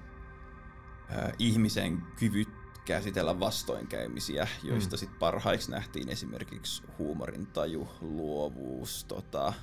[1.11, 2.49] äh, ihmisen kyvyt
[2.85, 4.99] käsitellä vastoinkäymisiä, joista mm.
[4.99, 9.53] sit parhaiksi nähtiin esimerkiksi huumorintaju, luovuus, tota,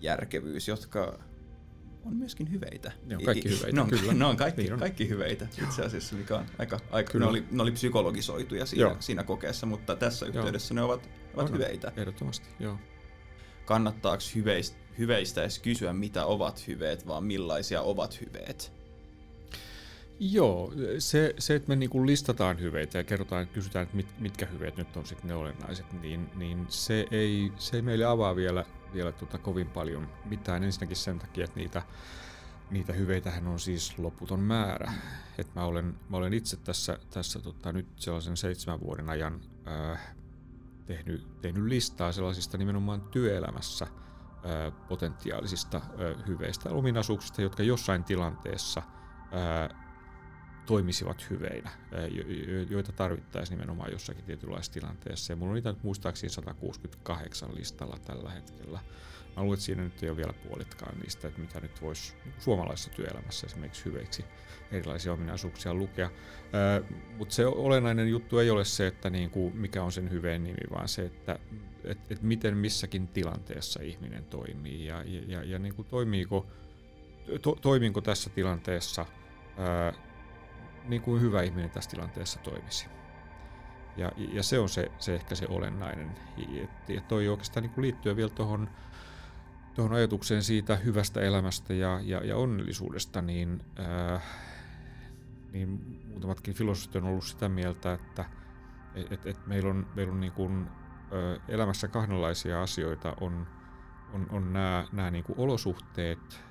[0.00, 1.18] järkevyys, jotka
[2.04, 2.92] on myöskin hyveitä.
[3.06, 4.14] Ne on kaikki hyveitä, ne on, kyllä.
[4.14, 4.78] Ne on kaikki, niin on.
[4.78, 9.22] kaikki hyveitä itse asiassa, mikä on aika, aika ne, oli, ne oli psykologisoituja siinä, siinä
[9.22, 10.76] kokeessa, mutta tässä yhteydessä joo.
[10.76, 11.92] ne ovat, ovat on, hyveitä.
[11.96, 12.78] Ehdottomasti, joo.
[13.64, 18.72] Kannattaako hyveistä, hyveistä edes kysyä, mitä ovat hyveet, vaan millaisia ovat hyveet?
[20.20, 24.76] Joo, se, se että me niinku listataan hyveitä ja kerrotaan, kysytään, että mit, mitkä hyveet
[24.76, 29.12] nyt on sitten ne olennaiset, niin, niin se, ei, se ei meille avaa vielä, vielä
[29.12, 30.64] tota kovin paljon mitään.
[30.64, 31.82] Ensinnäkin sen takia, että niitä,
[32.70, 34.92] niitä hyveitähän on siis loputon määrä.
[35.38, 40.14] Et mä, olen, mä olen itse tässä, tässä tota, nyt sellaisen seitsemän vuoden ajan äh,
[40.86, 49.79] tehnyt, tehnyt listaa sellaisista nimenomaan työelämässä äh, potentiaalisista äh, hyveistä, ominaisuuksista, jotka jossain tilanteessa äh,
[50.66, 51.70] toimisivat hyveinä,
[52.70, 55.32] joita tarvittaisiin nimenomaan jossakin tietynlaisessa tilanteessa.
[55.32, 58.80] Ja mulla on niitä muistaakseni 168 listalla tällä hetkellä.
[59.36, 62.90] Mä luulen, että siinä nyt ei ole vielä puolitkaan niistä, että mitä nyt voisi suomalaisessa
[62.90, 64.24] työelämässä esimerkiksi hyveiksi
[64.72, 66.10] erilaisia ominaisuuksia lukea.
[67.18, 70.88] Mutta se olennainen juttu ei ole se, että niinku, mikä on sen hyveen nimi, vaan
[70.88, 71.38] se, että
[71.84, 76.46] et, et miten missäkin tilanteessa ihminen toimii ja, ja, ja, ja niinku toimiiko,
[77.42, 79.06] to, toiminko tässä tilanteessa
[79.58, 79.92] ää,
[80.84, 82.86] niin kuin hyvä ihminen tässä tilanteessa toimisi.
[83.96, 86.10] Ja, ja se on se, se ehkä se olennainen.
[86.88, 88.68] Ja toi oikeastaan niin liittyy vielä tuohon
[89.74, 94.20] tuohon ajatukseen siitä hyvästä elämästä ja, ja, ja onnellisuudesta, niin, ää,
[95.52, 98.24] niin muutamatkin filosofit on ollut sitä mieltä, että
[98.94, 103.16] et, et meillä on, meillä on niin kuin, ä, elämässä kahdenlaisia asioita.
[103.20, 103.46] On,
[104.12, 106.44] on, on nämä, nämä niin kuin olosuhteet,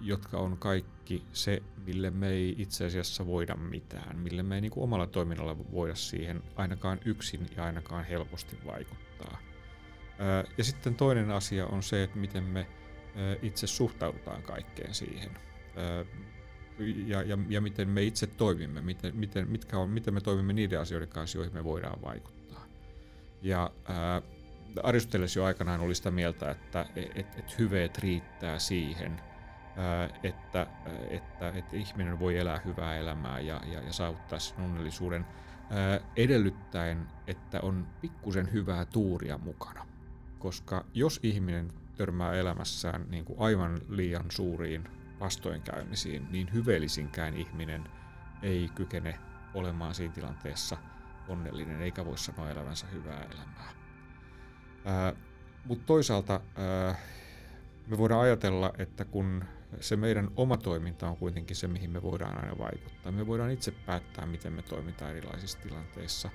[0.00, 4.72] jotka on kaikki se, mille me ei itse asiassa voida mitään, mille me ei niin
[4.76, 9.38] omalla toiminnalla voida siihen ainakaan yksin ja ainakaan helposti vaikuttaa.
[10.58, 12.66] Ja sitten toinen asia on se, että miten me
[13.42, 15.30] itse suhtaudutaan kaikkeen siihen.
[17.06, 20.80] Ja, ja, ja miten me itse toimimme, miten, miten, mitkä on, miten me toimimme niiden
[20.80, 22.66] asioiden kanssa, joihin me voidaan vaikuttaa.
[23.42, 24.22] Ja ää,
[24.82, 29.20] Aristoteles jo aikanaan oli sitä mieltä, että et, et hyveet riittää siihen,
[30.22, 30.66] että,
[31.10, 35.26] että, että ihminen voi elää hyvää elämää ja, ja, ja saavuttaa sen onnellisuuden
[36.16, 39.86] edellyttäen, että on pikkusen hyvää tuuria mukana.
[40.38, 44.84] Koska jos ihminen törmää elämässään niin kuin aivan liian suuriin
[45.20, 47.84] vastoinkäymisiin, niin hyveellisinkään ihminen
[48.42, 49.18] ei kykene
[49.54, 50.76] olemaan siinä tilanteessa
[51.28, 53.83] onnellinen eikä voi sanoa elävänsä hyvää elämää.
[55.64, 56.40] Mutta toisaalta
[57.86, 59.44] me voidaan ajatella, että kun
[59.80, 63.12] se meidän oma toiminta on kuitenkin se, mihin me voidaan aina vaikuttaa.
[63.12, 66.30] Me voidaan itse päättää, miten me toimitaan erilaisissa tilanteissa.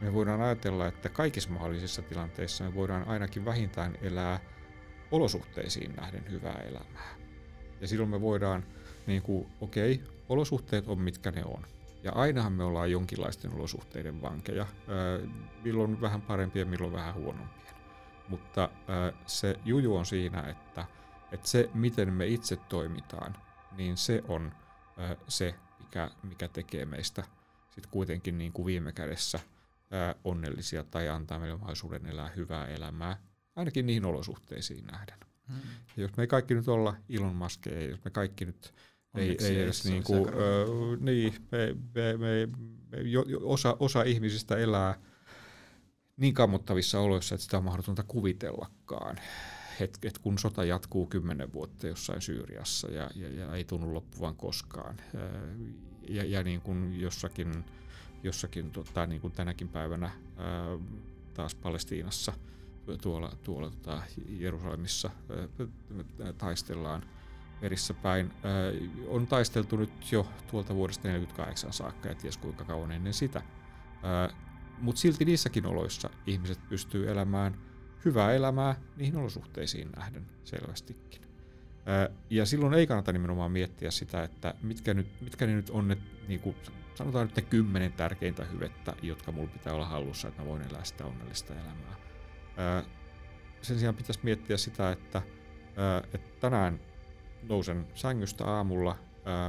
[0.00, 4.40] Me voidaan ajatella, että kaikissa mahdollisissa tilanteissa me voidaan ainakin vähintään elää
[5.10, 7.14] olosuhteisiin nähden hyvää elämää.
[7.80, 8.64] Ja silloin me voidaan,
[9.06, 11.66] niin kuin, okei, okay, olosuhteet on mitkä ne on.
[12.02, 14.66] Ja ainahan me ollaan jonkinlaisten olosuhteiden vankeja,
[15.64, 17.65] milloin vähän parempia, milloin vähän huonompia.
[18.28, 18.68] Mutta
[19.26, 20.84] se juju on siinä, että,
[21.32, 23.36] että se miten me itse toimitaan,
[23.76, 24.52] niin se on
[25.28, 27.24] se, mikä, mikä tekee meistä
[27.76, 29.40] sitten kuitenkin niin kuin viime kädessä
[30.24, 33.18] onnellisia tai antaa meille mahdollisuuden elää hyvää elämää,
[33.56, 35.18] ainakin niihin olosuhteisiin nähden.
[35.48, 35.60] Hmm.
[35.96, 38.74] Ja jos me ei kaikki nyt olla Elon Muskeja, jos me kaikki nyt
[39.14, 40.66] ei, ei edes niin kuin, ö,
[41.00, 42.48] niin, me, me, me,
[42.90, 45.00] me, jo, osa, osa ihmisistä elää
[46.16, 49.16] niin kammottavissa oloissa, että sitä on mahdotonta kuvitellakaan.
[49.80, 54.36] Et, et kun sota jatkuu kymmenen vuotta jossain Syyriassa ja, ja, ja ei tunnu loppuvan
[54.36, 54.96] koskaan.
[56.08, 57.64] Ja, ja niin kuin jossakin,
[58.22, 60.10] jossakin tota, niin kuin tänäkin päivänä
[61.34, 62.32] taas Palestiinassa
[63.02, 65.10] tuolla, tuolla tota Jerusalemissa
[66.38, 67.02] taistellaan
[67.62, 68.32] verissä päin.
[69.08, 73.42] On taisteltu nyt jo tuolta vuodesta 1948 saakka ja ties kuinka kauan ennen sitä.
[74.78, 77.66] Mutta silti niissäkin oloissa ihmiset pystyy elämään
[78.06, 81.20] hyvää elämää niihin olosuhteisiin nähden selvästikin.
[82.30, 85.96] Ja silloin ei kannata nimenomaan miettiä sitä, että mitkä, nyt, mitkä ne nyt on ne,
[86.28, 86.56] niin kuin,
[86.94, 90.84] sanotaan nyt ne kymmenen tärkeintä hyvettä, jotka mulla pitää olla hallussa, että mä voin elää
[90.84, 91.96] sitä onnellista elämää.
[93.62, 95.22] Sen sijaan pitäisi miettiä sitä, että,
[96.14, 96.80] että tänään
[97.48, 98.98] nousen sängystä aamulla,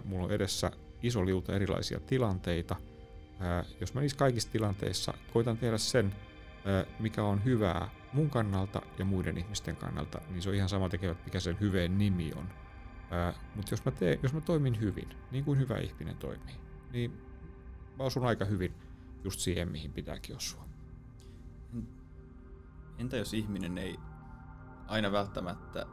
[0.05, 0.71] mulla on edessä
[1.03, 2.75] iso liuta erilaisia tilanteita–
[3.81, 6.15] jos mä niissä kaikissa tilanteissa koitan tehdä sen,
[6.99, 11.25] mikä on hyvää mun kannalta ja muiden ihmisten kannalta, niin se on ihan sama tekevät,
[11.25, 12.49] mikä sen hyveen nimi on.
[13.55, 13.83] Mutta jos,
[14.23, 16.55] jos mä toimin hyvin, niin kuin hyvä ihminen toimii,
[16.91, 17.21] niin
[17.97, 18.73] mä osun aika hyvin
[19.23, 20.67] just siihen, mihin pitääkin osua.
[22.97, 23.97] Entä jos ihminen ei
[24.87, 25.85] aina välttämättä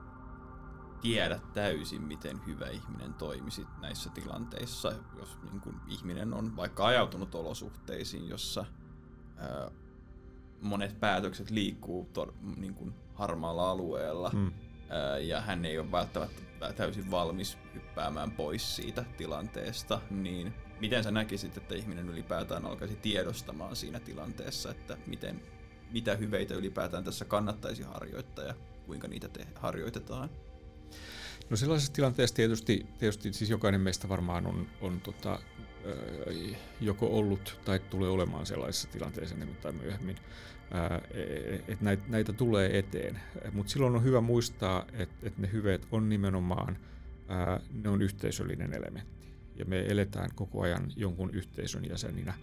[1.05, 7.35] tiedä täysin, miten hyvä ihminen toimisi näissä tilanteissa, jos niin kuin ihminen on vaikka ajautunut
[7.35, 8.65] olosuhteisiin, jossa
[9.37, 9.71] ää,
[10.61, 14.53] monet päätökset liikkuu tor, niin kuin harmaalla alueella, mm.
[15.23, 21.57] ja hän ei ole välttämättä täysin valmis hyppäämään pois siitä tilanteesta, niin miten sä näkisit,
[21.57, 25.43] että ihminen ylipäätään alkaisi tiedostamaan siinä tilanteessa, että miten,
[25.93, 28.55] mitä hyveitä ylipäätään tässä kannattaisi harjoittaa ja
[28.87, 30.31] kuinka niitä te harjoitetaan?
[31.51, 35.39] No sellaisessa tilanteessa tietysti, tietysti siis jokainen meistä varmaan on, on tota,
[36.81, 40.17] joko ollut tai tulee olemaan sellaisessa tilanteessa enemmän tai myöhemmin,
[41.69, 43.21] että näitä, näitä tulee eteen.
[43.53, 46.79] Mutta silloin on hyvä muistaa, että, ne hyveet on nimenomaan
[47.83, 49.29] ne on yhteisöllinen elementti.
[49.57, 52.35] Ja me eletään koko ajan jonkun yhteisön jäseninä.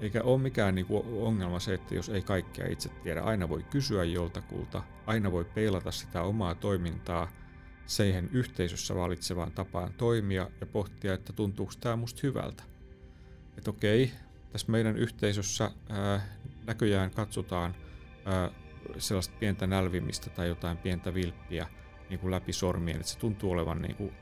[0.00, 4.04] Eikä ole mikään niinku ongelma se, että jos ei kaikkea itse tiedä, aina voi kysyä
[4.04, 7.28] joltakulta, aina voi peilata sitä omaa toimintaa–
[7.96, 12.62] siihen yhteisössä valitsevaan tapaan toimia ja pohtia, että tuntuuko tämä musta hyvältä.
[13.58, 14.12] Että okei,
[14.52, 16.20] tässä meidän yhteisössä ää,
[16.66, 17.74] näköjään katsotaan
[18.24, 18.50] ää,
[18.98, 21.66] sellaista pientä nälvimistä tai jotain pientä vilppiä
[22.10, 24.12] niin kuin läpi sormien, että se tuntuu olevan niin kuin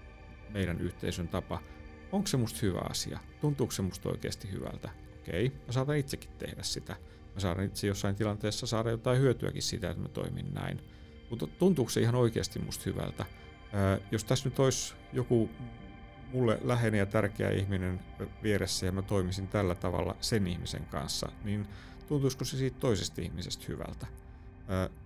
[0.48, 1.62] meidän yhteisön tapa.
[2.12, 3.18] Onko se musta hyvä asia?
[3.40, 4.90] Tuntuuko se musta oikeasti hyvältä?
[5.20, 6.96] Okei, mä saatan itsekin tehdä sitä.
[7.34, 10.80] Mä saan itse jossain tilanteessa saada jotain hyötyäkin siitä, että mä toimin näin.
[11.30, 13.26] Mutta tuntuuko se ihan oikeasti musta hyvältä?
[14.10, 15.50] Jos tässä nyt olisi joku
[16.32, 18.00] mulle läheinen ja tärkeä ihminen
[18.42, 21.66] vieressä ja mä toimisin tällä tavalla sen ihmisen kanssa, niin
[22.08, 24.06] tuntuisiko se siitä toisesta ihmisestä hyvältä?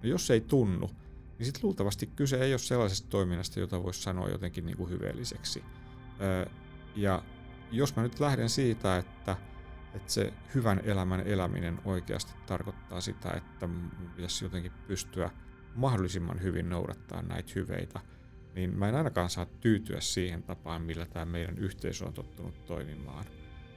[0.02, 0.90] No jos ei tunnu,
[1.38, 5.64] niin sitten luultavasti kyse ei ole sellaisesta toiminnasta, jota voisi sanoa jotenkin niin kuin hyveelliseksi.
[6.96, 7.22] Ja
[7.70, 9.36] jos mä nyt lähden siitä, että,
[9.94, 13.68] että se hyvän elämän eläminen oikeasti tarkoittaa sitä, että
[14.16, 15.30] pitäisi jotenkin pystyä
[15.74, 18.00] mahdollisimman hyvin noudattaa näitä hyveitä–
[18.54, 23.24] niin mä en ainakaan saa tyytyä siihen tapaan, millä tämä meidän yhteisö on tottunut toimimaan,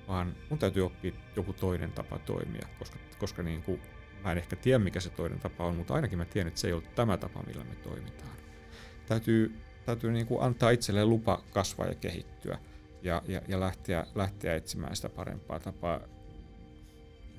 [0.07, 3.81] vaan mun täytyy oppia joku toinen tapa toimia, koska, koska niin kuin,
[4.23, 6.67] mä en ehkä tiedä, mikä se toinen tapa on, mutta ainakin mä tiedän, että se
[6.67, 8.37] ei ole tämä tapa, millä me toimitaan.
[9.05, 9.55] Täytyy,
[9.85, 12.59] täytyy niin kuin antaa itselleen lupa kasvaa ja kehittyä
[13.01, 15.99] ja, ja, ja lähteä, lähteä etsimään sitä parempaa tapaa.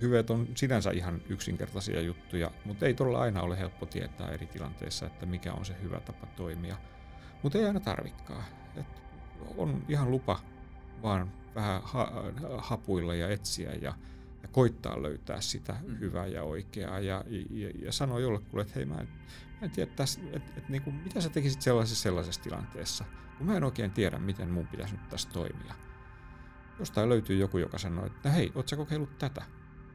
[0.01, 5.07] Hyveet on sinänsä ihan yksinkertaisia juttuja, mutta ei todella aina ole helppo tietää eri tilanteissa,
[5.07, 6.77] että mikä on se hyvä tapa toimia–
[7.43, 8.45] mutta ei aina tarvikkaa.
[8.77, 9.03] Et
[9.57, 10.41] on ihan lupa
[11.03, 12.13] vaan vähän ha-
[12.59, 13.95] hapuilla ja etsiä ja,
[14.43, 15.99] ja koittaa löytää sitä mm.
[15.99, 19.09] hyvää ja oikeaa ja, ja, ja sanoa jollekulle, että hei mä en,
[19.61, 23.05] mä en tiedä tässä, että, että niin kuin, mitä sä tekisit sellaisessa sellaisessa tilanteessa,
[23.39, 25.75] kun mä en oikein tiedä, miten mun pitäisi nyt tässä toimia.
[26.79, 29.43] Jostain löytyy joku, joka sanoo, että no hei, ootko sä kokeillut tätä?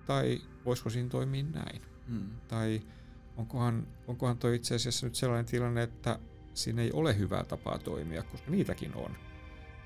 [0.05, 1.81] Tai voisiko siinä toimia näin?
[2.07, 2.29] Mm.
[2.47, 2.81] Tai
[3.37, 6.19] onkohan, onkohan toi itse asiassa nyt sellainen tilanne, että
[6.53, 9.15] siinä ei ole hyvää tapaa toimia, koska niitäkin on.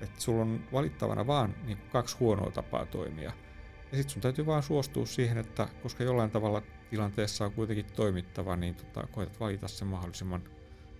[0.00, 3.32] Että sulla on valittavana vaan niin kaksi huonoa tapaa toimia.
[3.92, 8.56] Ja sitten sun täytyy vaan suostua siihen, että koska jollain tavalla tilanteessa on kuitenkin toimittava,
[8.56, 10.42] niin tota, koetat valita sen mahdollisimman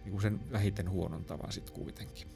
[0.04, 2.28] niin kuin sen vähiten huonon tavan sitten kuitenkin.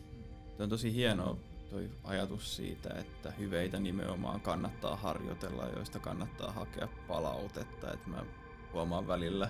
[0.57, 1.39] Tuo on tosi hieno
[1.73, 7.93] toi ajatus siitä, että hyveitä nimenomaan kannattaa harjoitella, joista kannattaa hakea palautetta.
[7.93, 8.25] Että mä
[8.73, 9.49] huomaan välillä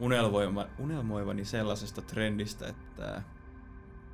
[0.00, 3.22] unelmoima, unelmoivani sellaisesta trendistä, että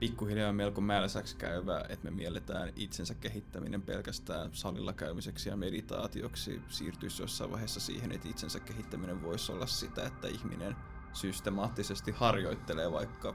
[0.00, 7.22] pikkuhiljaa melko mälsäksi käyvä, että me mielletään itsensä kehittäminen pelkästään salilla käymiseksi ja meditaatioksi siirtyisi
[7.22, 10.76] jossain vaiheessa siihen, että itsensä kehittäminen voisi olla sitä, että ihminen
[11.12, 13.34] systemaattisesti harjoittelee vaikka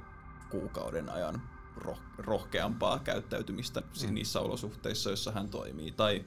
[0.49, 1.41] kuukauden ajan
[2.17, 4.13] rohkeampaa käyttäytymistä mm.
[4.13, 6.25] niissä olosuhteissa, joissa hän toimii, tai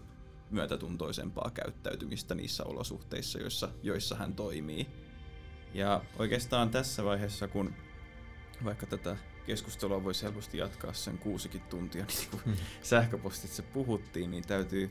[0.50, 4.86] myötätuntoisempaa käyttäytymistä niissä olosuhteissa, joissa, joissa hän toimii.
[5.74, 7.74] Ja oikeastaan tässä vaiheessa, kun
[8.64, 9.16] vaikka tätä
[9.46, 12.56] keskustelua voisi helposti jatkaa sen kuusikin tuntia, niin kuin hmm.
[12.82, 14.90] sähköpostitse puhuttiin, niin täytyy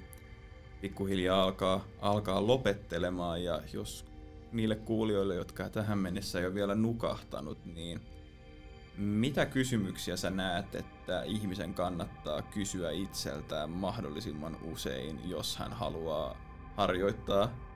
[0.82, 3.44] pikkuhiljaa alkaa, alkaa lopettelemaan.
[3.44, 4.06] Ja jos
[4.52, 8.02] niille kuulijoille, jotka tähän mennessä ei ole vielä nukahtanut, niin
[8.98, 16.38] mitä kysymyksiä sä näet, että ihmisen kannattaa kysyä itseltään mahdollisimman usein, jos hän haluaa
[16.76, 17.71] harjoittaa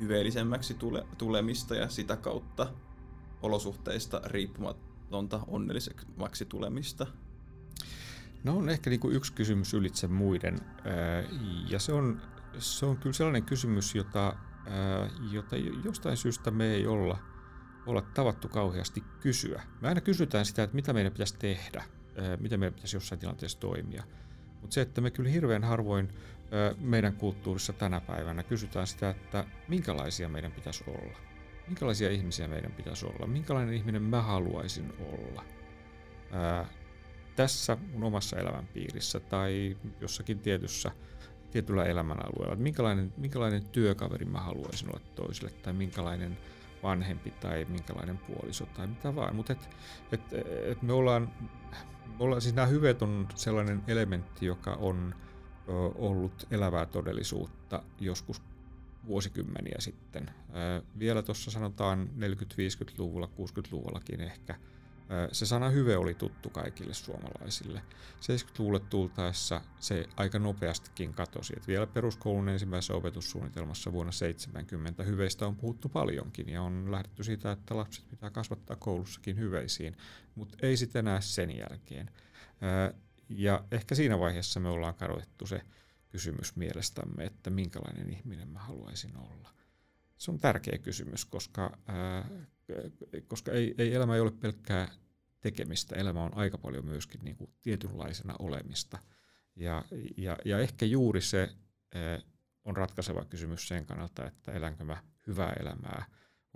[0.00, 2.72] hyveellisemmäksi tule, tulemista ja sitä kautta
[3.42, 7.06] olosuhteista riippumatonta onnellisemmaksi tulemista?
[8.44, 10.58] No on ehkä niin kuin yksi kysymys ylitse muiden,
[11.68, 12.22] ja se on,
[12.58, 14.36] se on kyllä sellainen kysymys, jota,
[15.30, 17.18] jota jostain syystä me ei olla,
[17.86, 19.62] olla tavattu kauheasti kysyä.
[19.80, 21.84] Me aina kysytään sitä, että mitä meidän pitäisi tehdä,
[22.40, 24.04] miten meidän pitäisi jossain tilanteessa toimia.
[24.60, 26.08] Mutta se, että me kyllä hirveän harvoin
[26.78, 31.18] meidän kulttuurissa tänä päivänä kysytään sitä, että minkälaisia meidän pitäisi olla.
[31.66, 33.26] Minkälaisia ihmisiä meidän pitäisi olla?
[33.26, 35.44] Minkälainen ihminen mä haluaisin olla?
[36.32, 36.66] Ää,
[37.36, 40.90] tässä mun omassa elämänpiirissä tai jossakin tietyssä,
[41.50, 42.56] tietyllä elämänalueella.
[42.56, 46.38] Minkälainen, minkälainen työkaveri mä haluaisin olla toisille tai minkälainen
[46.82, 49.36] vanhempi tai minkälainen puoliso tai mitä vaan.
[49.36, 49.68] Mutta et,
[50.12, 50.20] et,
[50.70, 51.32] et me ollaan,
[52.06, 55.14] me ollaan, siis nämä hyveet on sellainen elementti, joka on
[55.94, 58.42] ollut elävää todellisuutta joskus
[59.06, 60.30] vuosikymmeniä sitten.
[60.98, 64.54] Vielä tuossa sanotaan 40-50-luvulla, 60-luvullakin ehkä–
[65.32, 67.82] se sana hyve oli tuttu kaikille suomalaisille.
[68.20, 71.54] 70-luvulle tultaessa se aika nopeastikin katosi.
[71.56, 77.52] Et vielä peruskoulun ensimmäisessä opetussuunnitelmassa vuonna 70 hyveistä on puhuttu paljonkin ja on lähdetty siitä,
[77.52, 79.96] että lapset pitää kasvattaa koulussakin hyveisiin,
[80.34, 82.10] mutta ei sitten enää sen jälkeen.
[83.28, 85.62] Ja ehkä siinä vaiheessa me ollaan kadotettu se
[86.08, 89.50] kysymys mielestämme, että minkälainen ihminen mä haluaisin olla.
[90.16, 92.28] Se on tärkeä kysymys, koska, ää,
[93.28, 94.88] koska ei, ei elämä ei ole pelkkää
[95.40, 95.96] tekemistä.
[95.96, 98.98] Elämä on aika paljon myöskin niin kuin tietynlaisena olemista.
[99.56, 99.84] Ja,
[100.16, 101.54] ja, ja ehkä juuri se
[101.94, 102.20] ää,
[102.64, 106.04] on ratkaiseva kysymys sen kannalta, että elänkö mä hyvää elämää.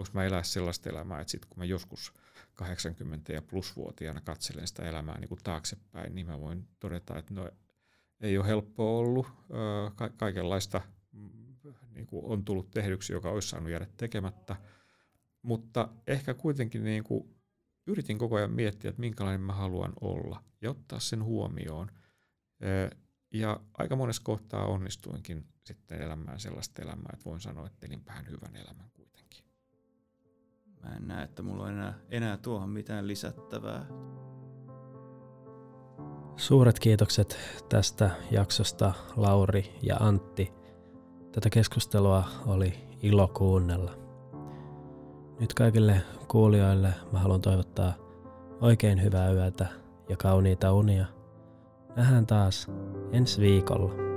[0.01, 2.13] Voinko mä elää sellaista elämää, että sitten kun mä joskus
[2.55, 7.51] 80 ja plusvuotiaana katselen sitä elämää niin kuin taaksepäin, niin mä voin todeta, että no,
[8.21, 9.27] ei ole helppoa ollut.
[9.97, 10.81] Ka- kaikenlaista
[11.95, 14.57] niin kuin on tullut tehdyksi, joka olisi saanut jäädä tekemättä.
[15.43, 17.35] Mutta ehkä kuitenkin niin kuin
[17.87, 21.91] yritin koko ajan miettiä, että minkälainen mä haluan olla ja ottaa sen huomioon.
[23.33, 28.57] Ja aika monessa kohtaa onnistuinkin sitten elämään sellaista elämää, että voin sanoa, että elinpähän hyvän
[28.57, 28.91] elämän.
[30.83, 33.87] Mä en näe, että mulla on enää, enää tuohon mitään lisättävää.
[36.37, 40.53] Suuret kiitokset tästä jaksosta Lauri ja Antti.
[41.33, 43.95] Tätä keskustelua oli ilo kuunnella.
[45.41, 47.93] Nyt kaikille kuulijoille mä haluan toivottaa
[48.61, 49.66] oikein hyvää yötä
[50.09, 51.07] ja kauniita unia.
[51.97, 52.70] Nähdään taas
[53.12, 54.10] ensi viikolla.